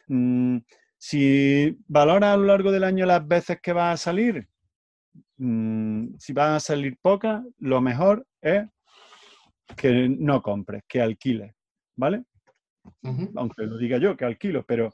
mm, 0.07 0.57
si 0.97 1.77
valoras 1.87 2.33
a 2.33 2.37
lo 2.37 2.45
largo 2.45 2.71
del 2.71 2.83
año 2.83 3.05
las 3.05 3.27
veces 3.27 3.59
que 3.61 3.73
va 3.73 3.91
a 3.91 3.97
salir, 3.97 4.47
mm, 5.37 6.15
si 6.17 6.33
van 6.33 6.53
a 6.53 6.59
salir 6.59 6.97
pocas, 7.01 7.43
lo 7.59 7.81
mejor 7.81 8.25
es 8.41 8.65
que 9.75 10.07
no 10.09 10.41
compres, 10.41 10.83
que 10.87 11.01
alquiles, 11.01 11.53
¿vale? 11.95 12.23
Aunque 13.35 13.63
lo 13.63 13.77
diga 13.77 13.97
yo, 13.97 14.15
que 14.15 14.25
alquilo, 14.25 14.63
pero 14.65 14.93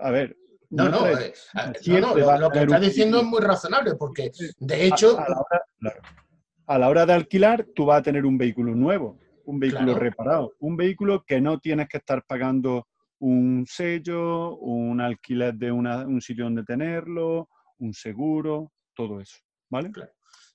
a 0.00 0.10
ver. 0.10 0.36
No, 0.70 0.88
no, 0.88 1.06
eh, 1.06 1.32
lo, 1.84 2.50
que 2.50 2.60
estás 2.60 2.80
diciendo 2.80 3.18
es 3.18 3.24
muy 3.24 3.40
razonable, 3.40 3.94
porque 3.94 4.32
de 4.58 4.86
hecho. 4.86 5.16
A, 6.66 6.78
la 6.78 6.88
hora, 6.88 7.06
de 7.06 7.12
alquilar, 7.12 7.64
tú 7.74 7.84
vas 7.86 8.00
a 8.00 8.02
tener 8.02 8.26
un 8.26 8.36
vehículo 8.36 8.74
nuevo, 8.74 9.20
un 9.44 9.60
vehículo 9.60 9.94
reparado, 9.94 10.54
un 10.58 10.76
vehículo 10.76 11.24
que 11.24 11.40
no 11.40 11.60
tienes 11.60 11.88
que 11.88 11.98
estar 11.98 12.24
pagando 12.26 12.88
un 13.18 13.66
sello, 13.68 14.56
un 14.56 15.00
alquiler 15.00 15.54
de 15.54 15.72
un 15.72 16.20
sitio 16.20 16.44
donde 16.44 16.64
tenerlo, 16.64 17.48
un 17.78 17.92
seguro, 17.94 18.72
todo 18.94 19.20
eso, 19.20 19.38
¿vale? 19.70 19.90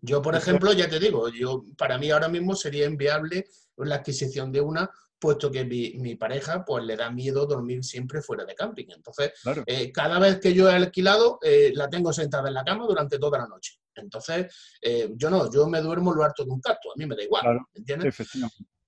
Yo, 0.02 0.22
por 0.22 0.36
ejemplo, 0.36 0.74
ya 0.74 0.90
te 0.90 1.00
digo, 1.00 1.30
yo 1.30 1.64
para 1.78 1.98
mí 1.98 2.10
ahora 2.10 2.28
mismo 2.28 2.56
sería 2.56 2.86
inviable 2.86 3.46
la 3.78 3.96
adquisición 3.96 4.52
de 4.52 4.62
una, 4.62 4.90
puesto 5.20 5.52
que 5.52 5.64
mi, 5.64 6.16
pareja 6.16 6.66
pues 6.66 6.84
le 6.84 6.98
da 6.98 7.12
miedo 7.12 7.46
dormir 7.46 7.84
siempre 7.84 8.22
fuera 8.22 8.44
de 8.44 8.56
camping. 8.56 8.88
Entonces, 8.90 9.34
eh, 9.68 9.92
cada 9.92 10.18
vez 10.18 10.40
que 10.40 10.54
yo 10.54 10.70
he 10.70 10.74
alquilado, 10.74 11.38
eh, 11.44 11.72
la 11.76 11.88
tengo 11.88 12.12
sentada 12.12 12.48
en 12.48 12.56
la 12.56 12.64
cama 12.64 12.86
durante 12.88 13.20
toda 13.20 13.38
la 13.38 13.48
noche. 13.48 13.80
Entonces, 13.94 14.78
eh, 14.82 15.12
yo 15.16 15.30
no, 15.30 15.52
yo 15.52 15.68
me 15.68 15.82
duermo 15.82 16.14
lo 16.14 16.24
harto 16.24 16.44
de 16.44 16.50
un 16.50 16.62
cacto, 16.62 16.92
a 16.92 16.96
mí 16.98 17.06
me 17.06 17.16
da 17.16 17.24
igual, 17.24 17.60
¿entiendes? 17.74 18.16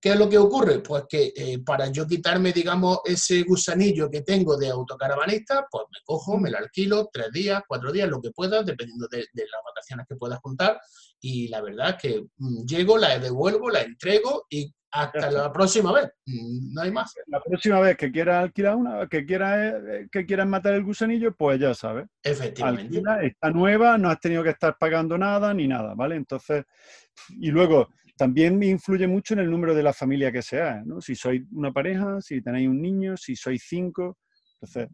¿Qué 0.04 0.10
es 0.10 0.20
lo 0.20 0.28
que 0.28 0.38
ocurre? 0.38 0.80
Pues 0.80 1.06
que 1.08 1.32
eh, 1.34 1.60
para 1.66 1.88
yo 1.88 2.06
quitarme, 2.06 2.52
digamos, 2.52 3.00
ese 3.06 3.44
gusanillo 3.44 4.12
que 4.12 4.22
tengo 4.22 4.58
de 4.58 4.68
autocaravanista, 4.68 5.66
pues 5.72 5.86
me 5.90 6.00
cojo, 6.04 6.38
me 6.38 6.52
lo 6.52 6.58
alquilo 6.58 7.10
tres 7.10 7.32
días, 7.32 7.64
cuatro 7.66 7.90
días, 7.90 8.10
lo 8.10 8.22
que 8.22 8.32
pueda, 8.32 8.64
dependiendo 8.64 9.08
de, 9.08 9.20
las 9.20 9.62
vacaciones 9.66 10.06
que 10.06 10.18
puedas 10.18 10.40
juntar. 10.40 10.78
Y 11.22 11.48
la 11.48 11.62
verdad 11.62 11.92
es 11.92 11.96
que 12.02 12.26
mm, 12.36 12.66
llego, 12.66 12.98
la 12.98 13.18
devuelvo, 13.18 13.70
la 13.70 13.80
entrego 13.80 14.46
y 14.50 14.70
hasta 14.92 15.32
la 15.32 15.54
próxima 15.54 15.94
vez. 15.94 16.12
Mm, 16.26 16.74
no 16.74 16.82
hay 16.82 16.92
más. 16.92 17.14
La 17.28 17.40
próxima 17.42 17.80
vez 17.80 17.96
que 17.96 18.12
quieras 18.12 18.44
alquilar 18.44 18.76
una, 18.76 19.08
que 19.08 19.26
quieras, 19.26 19.74
eh, 19.88 20.10
que 20.12 20.26
quieras 20.26 20.48
matar 20.48 20.74
el 20.74 20.84
gusanillo, 20.84 21.34
pues 21.34 21.62
ya 21.62 21.74
sabes. 21.74 22.08
Efectivamente. 22.22 23.02
está 23.22 23.52
nueva, 23.52 23.98
no 23.98 24.10
has 24.10 24.20
tenido 24.20 24.44
que 24.44 24.50
estar 24.50 24.78
pagando 24.78 25.18
nada 25.18 25.54
ni 25.54 25.66
nada, 25.66 25.94
¿vale? 25.96 26.18
Entonces, 26.18 26.66
y 27.30 27.52
luego 27.52 27.88
también 28.16 28.62
influye 28.62 29.08
mucho 29.08 29.34
en 29.34 29.42
el 29.42 29.50
número 29.50 29.74
de 29.74 29.84
la 29.84 29.94
familia 29.94 30.32
que 30.32 30.42
sea, 30.42 30.84
¿no? 30.86 31.02
Si 31.02 31.16
sois 31.16 31.42
una 31.52 31.72
pareja, 31.72 32.22
si 32.22 32.42
tenéis 32.42 32.70
un 32.70 32.82
niño, 32.82 33.18
si 33.18 33.36
sois 33.36 33.64
cinco. 33.68 34.18
Entonces, 34.62 34.90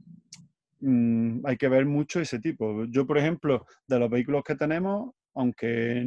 mm, 0.79 1.45
hay 1.45 1.57
que 1.57 1.67
ver 1.67 1.85
mucho 1.85 2.19
ese 2.19 2.39
tipo. 2.39 2.85
Yo, 2.85 3.05
por 3.05 3.17
ejemplo, 3.17 3.65
de 3.87 3.99
los 3.99 4.09
vehículos 4.09 4.43
que 4.43 4.55
tenemos, 4.55 5.11
aunque 5.35 6.03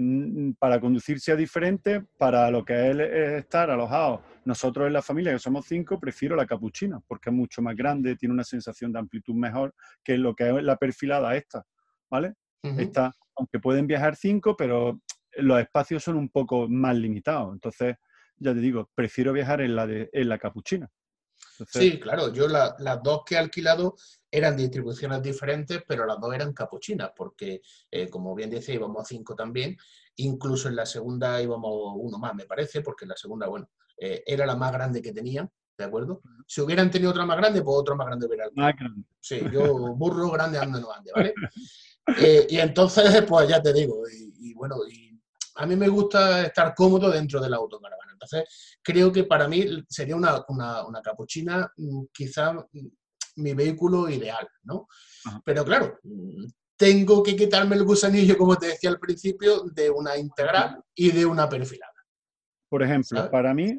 para 0.58 0.80
conducir 0.80 1.20
sea 1.20 1.36
diferente, 1.36 2.04
para 2.18 2.50
lo 2.50 2.64
que 2.64 2.90
es, 2.90 2.98
estar 3.38 3.70
alojados 3.70 4.20
nosotros 4.44 4.86
en 4.86 4.92
la 4.94 5.02
familia, 5.02 5.32
que 5.32 5.38
somos 5.38 5.66
cinco, 5.66 6.00
prefiero 6.00 6.34
la 6.34 6.46
capuchina, 6.46 7.00
porque 7.06 7.30
es 7.30 7.36
mucho 7.36 7.62
más 7.62 7.76
grande, 7.76 8.16
tiene 8.16 8.34
una 8.34 8.44
sensación 8.44 8.92
de 8.92 8.98
amplitud 8.98 9.34
mejor 9.34 9.74
que 10.02 10.18
lo 10.18 10.34
que 10.34 10.48
es 10.48 10.62
la 10.62 10.76
perfilada 10.76 11.36
esta, 11.36 11.64
¿vale? 12.10 12.34
Esta, 12.62 13.12
aunque 13.36 13.58
pueden 13.58 13.88
viajar 13.88 14.14
cinco, 14.14 14.56
pero 14.56 15.00
los 15.36 15.60
espacios 15.60 16.02
son 16.02 16.16
un 16.16 16.28
poco 16.28 16.68
más 16.68 16.96
limitados. 16.96 17.52
Entonces, 17.52 17.96
ya 18.36 18.52
te 18.52 18.60
digo, 18.60 18.90
prefiero 18.94 19.32
viajar 19.32 19.60
en 19.60 19.76
la, 19.76 19.86
de, 19.86 20.10
en 20.12 20.28
la 20.28 20.38
capuchina. 20.38 20.90
sí, 21.68 21.98
claro, 22.00 22.32
yo 22.32 22.48
las 22.48 23.02
dos 23.02 23.22
que 23.24 23.34
he 23.34 23.38
alquilado 23.38 23.96
eran 24.30 24.56
distribuciones 24.56 25.22
diferentes, 25.22 25.82
pero 25.86 26.06
las 26.06 26.18
dos 26.20 26.34
eran 26.34 26.52
capuchinas, 26.52 27.10
porque 27.14 27.60
eh, 27.90 28.08
como 28.08 28.34
bien 28.34 28.50
dice, 28.50 28.74
íbamos 28.74 29.02
a 29.02 29.04
cinco 29.04 29.34
también, 29.34 29.76
incluso 30.16 30.68
en 30.68 30.76
la 30.76 30.86
segunda 30.86 31.40
íbamos 31.40 31.94
uno 31.96 32.18
más, 32.18 32.34
me 32.34 32.46
parece, 32.46 32.80
porque 32.80 33.04
en 33.04 33.10
la 33.10 33.16
segunda, 33.16 33.46
bueno, 33.46 33.68
eh, 33.98 34.22
era 34.26 34.46
la 34.46 34.56
más 34.56 34.72
grande 34.72 35.02
que 35.02 35.12
tenían, 35.12 35.50
¿de 35.76 35.84
acuerdo? 35.84 36.22
Si 36.46 36.60
hubieran 36.60 36.90
tenido 36.90 37.10
otra 37.10 37.26
más 37.26 37.36
grande, 37.36 37.62
pues 37.62 37.76
otro 37.78 37.94
más 37.96 38.06
grande 38.06 38.26
hubiera 38.26 38.46
Más 38.54 38.74
grande. 38.74 39.04
Sí, 39.20 39.40
yo 39.52 39.94
burro 39.94 40.30
grande 40.30 40.58
ando 40.58 40.80
no 40.80 40.92
ande, 40.92 41.12
¿vale? 41.14 41.34
Eh, 42.18 42.48
y 42.50 42.58
entonces, 42.58 43.22
pues 43.28 43.48
ya 43.48 43.62
te 43.62 43.72
digo, 43.72 44.02
y, 44.08 44.50
y 44.50 44.54
bueno, 44.54 44.74
y 44.90 45.11
a 45.56 45.66
mí 45.66 45.76
me 45.76 45.88
gusta 45.88 46.46
estar 46.46 46.74
cómodo 46.74 47.10
dentro 47.10 47.40
de 47.40 47.50
la 47.50 47.56
autocaravana. 47.56 48.12
Entonces, 48.12 48.78
creo 48.82 49.12
que 49.12 49.24
para 49.24 49.48
mí 49.48 49.84
sería 49.88 50.16
una, 50.16 50.44
una, 50.48 51.02
capuchina 51.02 51.70
mm, 51.76 52.04
quizá 52.12 52.52
mm, 52.52 52.88
mi 53.36 53.54
vehículo 53.54 54.08
ideal, 54.08 54.46
¿no? 54.64 54.86
Pero 55.44 55.64
claro, 55.64 55.98
mm, 56.02 56.44
tengo 56.76 57.22
que 57.22 57.36
quitarme 57.36 57.76
el 57.76 57.84
gusanillo, 57.84 58.36
como 58.36 58.56
te 58.56 58.66
decía 58.66 58.90
al 58.90 58.98
principio, 58.98 59.64
de 59.72 59.90
una 59.90 60.16
integral 60.16 60.82
y 60.94 61.10
de 61.10 61.26
una 61.26 61.48
perfilada. 61.48 61.92
Por 62.68 62.82
ejemplo, 62.82 63.30
para 63.30 63.54
mí, 63.54 63.78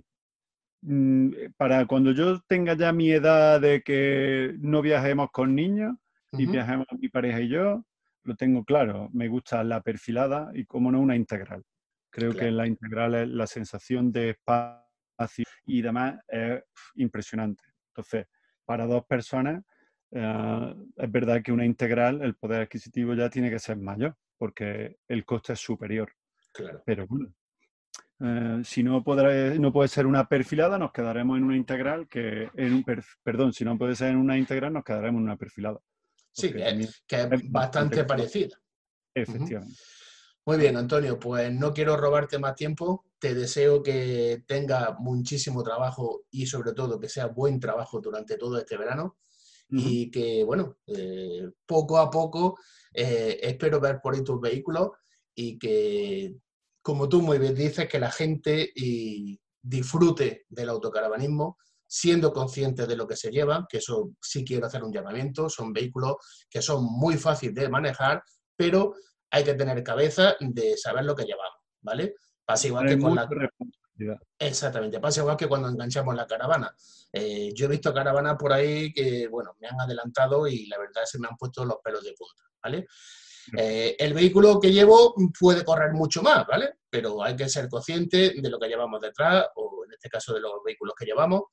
para 1.57 1.88
cuando 1.88 2.12
yo 2.12 2.39
tenga 2.47 2.75
ya 2.75 2.91
mi 2.91 3.12
edad 3.12 3.59
de 3.59 3.81
que 3.81 4.55
no 4.59 4.81
viajemos 4.81 5.29
con 5.31 5.55
niños 5.55 5.95
y 6.33 6.45
viajemos 6.45 6.86
mi 6.99 7.09
pareja 7.09 7.41
y 7.41 7.49
yo, 7.49 7.83
lo 8.23 8.36
tengo 8.36 8.63
claro. 8.63 9.09
Me 9.13 9.27
gusta 9.27 9.63
la 9.63 9.81
perfilada 9.81 10.51
y, 10.53 10.65
como 10.65 10.91
no, 10.91 10.99
una 10.99 11.15
integral. 11.15 11.63
Creo 12.09 12.31
que 12.31 12.51
la 12.51 12.67
integral 12.67 13.15
es 13.15 13.27
la 13.27 13.47
sensación 13.47 14.12
de 14.12 14.31
espacio 14.31 15.45
y 15.65 15.81
demás 15.81 16.19
es 16.27 16.62
impresionante. 16.95 17.63
Entonces, 17.88 18.27
para 18.65 18.86
dos 18.86 19.05
personas, 19.05 19.63
eh, 20.12 20.75
es 20.95 21.12
verdad 21.12 21.41
que 21.41 21.51
una 21.51 21.65
integral, 21.65 22.21
el 22.21 22.36
poder 22.36 22.62
adquisitivo 22.62 23.15
ya 23.15 23.29
tiene 23.29 23.49
que 23.49 23.59
ser 23.59 23.77
mayor, 23.77 24.15
porque 24.38 24.97
el 25.07 25.25
coste 25.25 25.53
es 25.53 25.59
superior. 25.59 26.13
Claro. 26.53 26.83
Pero 26.86 27.07
bueno, 27.07 27.33
eh, 28.19 28.62
si 28.63 28.83
no, 28.83 29.03
podrá, 29.03 29.55
no 29.55 29.73
puede 29.73 29.89
ser 29.89 30.05
una 30.05 30.27
perfilada, 30.27 30.77
nos 30.77 30.91
quedaremos 30.91 31.38
en 31.38 31.45
una 31.45 31.57
integral 31.57 32.07
que 32.07 32.49
en 32.55 32.73
un 32.73 32.86
perdón, 33.23 33.53
si 33.53 33.65
no 33.65 33.77
puede 33.77 33.95
ser 33.95 34.12
en 34.12 34.17
una 34.17 34.38
integral, 34.38 34.71
nos 34.71 34.83
quedaremos 34.83 35.19
en 35.19 35.25
una 35.25 35.38
perfilada. 35.38 35.79
Sí, 36.34 36.52
que, 36.52 36.89
es, 37.08 37.52
bastante 37.52 38.04
parecida. 38.04 38.60
Efectivamente. 39.13 39.78
Muy 40.46 40.58
bien, 40.58 40.76
Antonio, 40.76 41.17
pues 41.17 41.54
no 41.54 41.74
quiero 41.74 41.96
robarte 41.96 42.38
más 42.38 42.56
tiempo. 42.56 43.06
Te 43.17 43.34
deseo 43.34 43.82
que 43.82 44.43
tenga 44.46 44.98
muchísimo 45.00 45.63
trabajo 45.63 46.26
y 46.32 46.48
sobre 46.48 46.74
todo 46.74 47.00
que 47.00 47.08
sea 47.08 47.28
buen 47.28 47.60
trabajo 47.60 48.02
durante 48.02 48.38
todo 48.38 48.58
este 48.58 48.78
verano 48.78 49.17
y 49.69 50.12
que, 50.12 50.43
bueno, 50.43 50.78
eh, 50.86 51.50
poco 51.65 51.98
a 51.98 52.12
poco 52.12 52.60
eh, 52.93 53.39
espero 53.41 53.80
ver 53.80 54.00
por 54.02 54.13
ahí 54.13 54.24
tus 54.24 54.39
vehículos 54.39 54.89
y 55.34 55.58
que, 55.58 56.36
como 56.82 57.10
tú 57.10 57.22
muy 57.22 57.39
bien 57.39 57.56
dices, 57.56 57.88
que 57.88 57.98
la 57.98 58.12
gente 58.12 58.72
y 58.76 59.39
disfrute 59.62 60.46
del 60.50 60.69
autocaravanismo 60.69 61.58
siendo 61.95 62.34
conscientes 62.34 62.88
de 62.88 62.95
lo 62.95 63.06
que 63.06 63.15
se 63.15 63.29
lleva, 63.29 63.67
que 63.69 63.77
eso 63.77 64.13
sí 64.19 64.43
quiero 64.43 64.65
hacer 64.65 64.84
un 64.84 64.91
llamamiento, 64.91 65.47
son 65.47 65.71
vehículos 65.71 66.15
que 66.49 66.60
son 66.60 66.84
muy 66.86 67.17
fáciles 67.17 67.53
de 67.53 67.69
manejar, 67.69 68.23
pero 68.56 68.95
hay 69.29 69.43
que 69.43 69.53
tener 69.53 69.84
cabeza 69.84 70.36
de 70.39 70.75
saber 70.75 71.06
lo 71.06 71.15
que 71.15 71.23
llevamos, 71.23 71.60
¿vale? 71.82 72.15
Pasa 72.43 72.65
igual 72.65 72.88
que 72.88 72.97
con 72.97 73.13
la... 73.13 73.29
Exactamente, 74.39 74.99
pasa 74.99 75.21
igual 75.21 75.38
que 75.38 75.47
cuando 75.47 75.69
enganchamos 75.69 76.15
la 76.15 76.25
caravana. 76.25 76.75
Eh, 77.12 77.51
yo 77.53 77.67
he 77.67 77.69
visto 77.69 77.93
caravanas 77.93 78.38
por 78.39 78.51
ahí 78.51 78.91
que, 78.91 79.27
bueno, 79.27 79.56
me 79.62 79.67
han 79.67 79.79
adelantado 79.79 80.47
y 80.47 80.65
la 80.65 80.79
verdad 80.79 81.03
se 81.06 81.19
me 81.19 81.27
han 81.27 81.38
puesto 81.38 81.63
los 81.63 81.77
pelos 81.84 82.03
de 82.03 82.13
punta, 82.13 82.43
¿vale? 82.63 82.88
Eh, 83.56 83.95
el 83.99 84.15
vehículo 84.15 84.60
que 84.60 84.71
llevo 84.71 85.13
puede 85.39 85.63
correr 85.63 85.91
mucho 85.93 86.23
más, 86.23 86.47
¿vale? 86.47 86.77
Pero 86.89 87.21
hay 87.21 87.36
que 87.36 87.47
ser 87.47 87.69
consciente 87.69 88.34
de 88.36 88.49
lo 88.49 88.58
que 88.58 88.67
llevamos 88.67 88.99
detrás, 88.99 89.45
o 89.58 89.86
en 89.86 89.93
este 89.93 90.10
caso 90.10 90.34
de 90.34 90.39
los 90.39 90.53
vehículos 90.65 90.95
que 90.97 91.06
llevamos, 91.06 91.43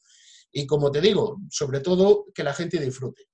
y 0.53 0.67
como 0.67 0.91
te 0.91 1.01
digo, 1.01 1.41
sobre 1.51 1.81
todo 1.81 2.27
que 2.35 2.43
la 2.43 2.55
gente 2.55 2.79
disfrute, 2.79 3.29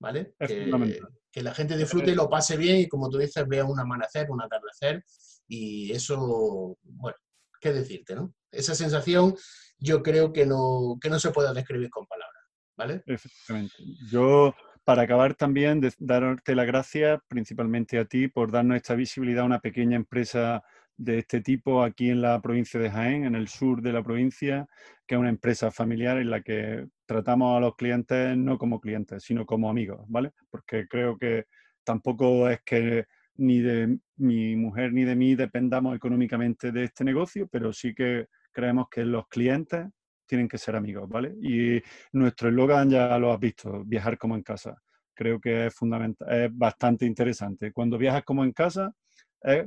¿vale? 0.00 0.34
Que, 0.38 1.42
la 1.42 1.54
gente 1.54 1.76
disfrute 1.78 2.10
y 2.10 2.14
lo 2.14 2.28
pase 2.28 2.58
bien 2.58 2.76
y 2.76 2.88
como 2.88 3.08
tú 3.08 3.16
dices, 3.16 3.48
vea 3.48 3.64
un 3.64 3.80
amanecer, 3.80 4.30
un 4.30 4.42
atardecer 4.42 5.02
y 5.48 5.90
eso, 5.92 6.76
bueno, 6.82 7.16
¿qué 7.60 7.72
decirte, 7.72 8.14
no? 8.14 8.34
Esa 8.50 8.74
sensación 8.74 9.34
yo 9.78 10.02
creo 10.02 10.32
que 10.32 10.44
no, 10.44 10.98
que 11.00 11.08
no 11.08 11.18
se 11.18 11.30
puede 11.30 11.54
describir 11.54 11.88
con 11.88 12.06
palabras, 12.06 12.44
¿vale? 12.76 13.02
Efectivamente. 13.06 13.74
Yo, 14.10 14.54
para 14.84 15.02
acabar 15.02 15.34
también, 15.34 15.80
de 15.80 15.92
darte 15.98 16.54
las 16.54 16.66
gracias 16.66 17.20
principalmente 17.28 17.98
a 17.98 18.04
ti 18.04 18.28
por 18.28 18.52
darnos 18.52 18.76
esta 18.76 18.94
visibilidad 18.94 19.44
a 19.44 19.46
una 19.46 19.60
pequeña 19.60 19.96
empresa 19.96 20.62
de 20.96 21.18
este 21.18 21.40
tipo 21.40 21.82
aquí 21.82 22.10
en 22.10 22.22
la 22.22 22.40
provincia 22.40 22.78
de 22.78 22.90
Jaén, 22.90 23.24
en 23.24 23.34
el 23.34 23.48
sur 23.48 23.82
de 23.82 23.92
la 23.92 24.02
provincia, 24.02 24.66
que 25.06 25.14
es 25.14 25.18
una 25.18 25.30
empresa 25.30 25.70
familiar 25.70 26.18
en 26.18 26.30
la 26.30 26.42
que 26.42 26.86
tratamos 27.06 27.56
a 27.56 27.60
los 27.60 27.76
clientes 27.76 28.36
no 28.36 28.58
como 28.58 28.80
clientes, 28.80 29.22
sino 29.24 29.44
como 29.46 29.70
amigos, 29.70 30.04
¿vale? 30.08 30.32
Porque 30.50 30.86
creo 30.88 31.18
que 31.18 31.46
tampoco 31.84 32.48
es 32.48 32.60
que 32.62 33.06
ni 33.36 33.60
de 33.60 33.98
mi 34.16 34.56
mujer 34.56 34.92
ni 34.92 35.04
de 35.04 35.16
mí 35.16 35.34
dependamos 35.34 35.96
económicamente 35.96 36.70
de 36.70 36.84
este 36.84 37.04
negocio, 37.04 37.48
pero 37.48 37.72
sí 37.72 37.94
que 37.94 38.26
creemos 38.52 38.86
que 38.90 39.04
los 39.04 39.26
clientes 39.28 39.86
tienen 40.26 40.48
que 40.48 40.58
ser 40.58 40.76
amigos, 40.76 41.08
¿vale? 41.08 41.34
Y 41.42 41.82
nuestro 42.12 42.48
eslogan 42.48 42.90
ya 42.90 43.18
lo 43.18 43.32
has 43.32 43.40
visto, 43.40 43.82
viajar 43.84 44.16
como 44.18 44.36
en 44.36 44.42
casa. 44.42 44.76
Creo 45.14 45.40
que 45.40 45.66
es 45.66 45.74
fundamental, 45.74 46.32
es 46.32 46.56
bastante 46.56 47.04
interesante. 47.04 47.72
Cuando 47.72 47.98
viajas 47.98 48.24
como 48.24 48.44
en 48.44 48.52
casa, 48.52 48.92
es 49.42 49.66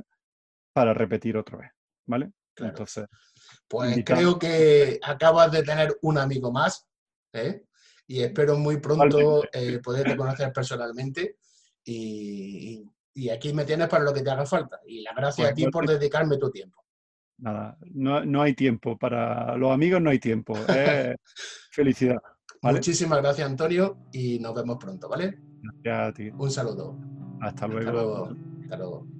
para 0.76 0.92
repetir 0.92 1.38
otra 1.38 1.56
vez, 1.56 1.70
¿vale? 2.04 2.32
Entonces, 2.54 3.06
pues 3.66 3.96
creo 4.04 4.38
que 4.38 5.00
acabas 5.02 5.50
de 5.50 5.62
tener 5.62 5.96
un 6.02 6.18
amigo 6.18 6.52
más, 6.52 6.86
¿eh? 7.32 7.64
y 8.06 8.20
espero 8.20 8.58
muy 8.58 8.76
pronto 8.76 9.42
eh, 9.54 9.80
poderte 9.82 10.14
conocer 10.14 10.52
personalmente. 10.52 11.38
Y, 11.82 12.84
aquí 13.32 13.54
me 13.54 13.64
tienes 13.64 13.88
para 13.88 14.04
lo 14.04 14.12
que 14.12 14.20
te 14.20 14.30
haga 14.30 14.44
falta. 14.44 14.78
Y 14.86 15.00
la 15.00 15.14
gracias 15.14 15.46
pues 15.46 15.52
a 15.52 15.54
ti 15.54 15.66
por 15.70 15.88
dedicarme 15.88 16.36
tu 16.36 16.50
tiempo. 16.50 16.84
Nada, 17.38 17.78
no, 17.94 18.42
hay 18.42 18.52
tiempo. 18.52 18.98
Para 18.98 19.56
los 19.56 19.72
amigos 19.72 20.02
no 20.02 20.10
hay 20.10 20.18
tiempo. 20.18 20.54
felicidad. 21.72 22.18
Muchísimas 22.60 23.22
gracias, 23.22 23.48
Antonio, 23.48 24.08
y 24.12 24.38
nos 24.40 24.54
vemos 24.54 24.76
pronto, 24.78 25.08
¿vale? 25.08 25.38
Gracias 25.82 26.08
a 26.08 26.12
ti. 26.12 26.30
Un 26.36 26.50
saludo. 26.50 26.98
Hasta 27.40 27.66
luego. 27.66 28.28
Hasta 28.60 28.76
luego. 28.76 29.15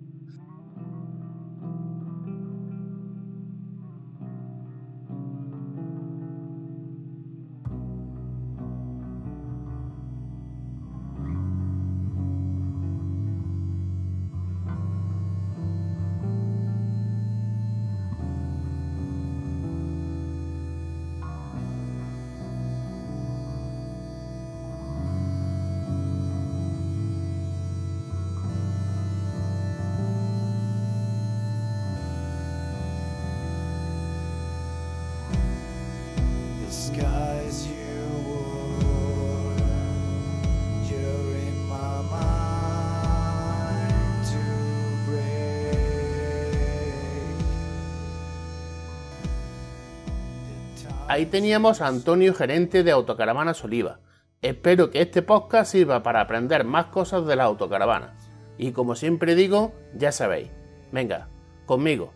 Ahí 51.17 51.25
teníamos 51.25 51.81
a 51.81 51.87
Antonio, 51.87 52.35
gerente 52.35 52.83
de 52.83 52.91
Autocaravanas 52.91 53.65
Oliva. 53.65 54.01
Espero 54.43 54.91
que 54.91 55.01
este 55.01 55.23
podcast 55.23 55.73
sirva 55.73 56.03
para 56.03 56.21
aprender 56.21 56.65
más 56.65 56.89
cosas 56.89 57.25
de 57.25 57.37
la 57.37 57.45
autocaravana. 57.45 58.19
Y 58.59 58.73
como 58.73 58.95
siempre 58.95 59.35
digo, 59.35 59.73
ya 59.95 60.13
sabéis. 60.13 60.51
Venga, 60.93 61.29
conmigo. 61.65 62.13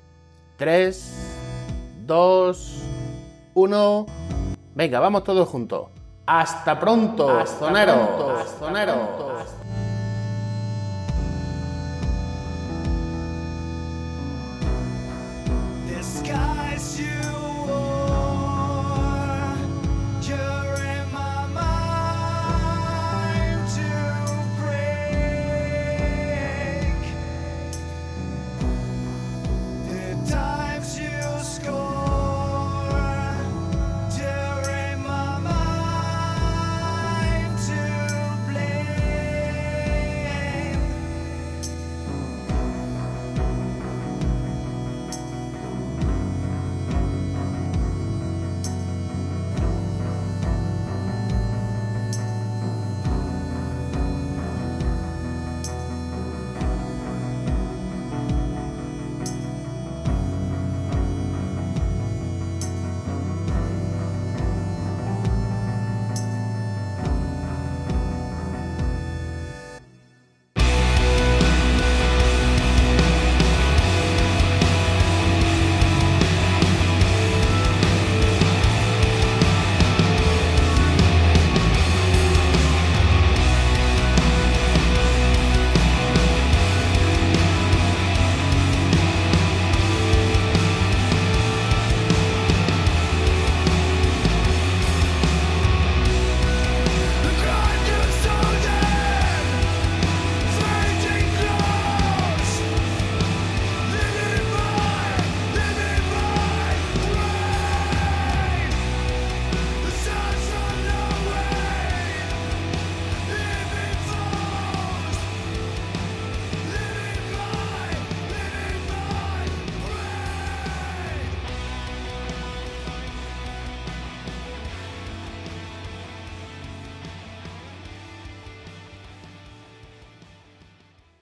3, 0.58 2.02
2, 2.04 2.82
1. 3.54 4.06
Venga, 4.74 5.00
vamos 5.00 5.24
todos 5.24 5.48
juntos. 5.48 5.88
Hasta 6.26 6.78
pronto, 6.78 7.30
Hasta 7.38 7.72
Pronto, 7.72 8.36
Hasta 8.36 8.70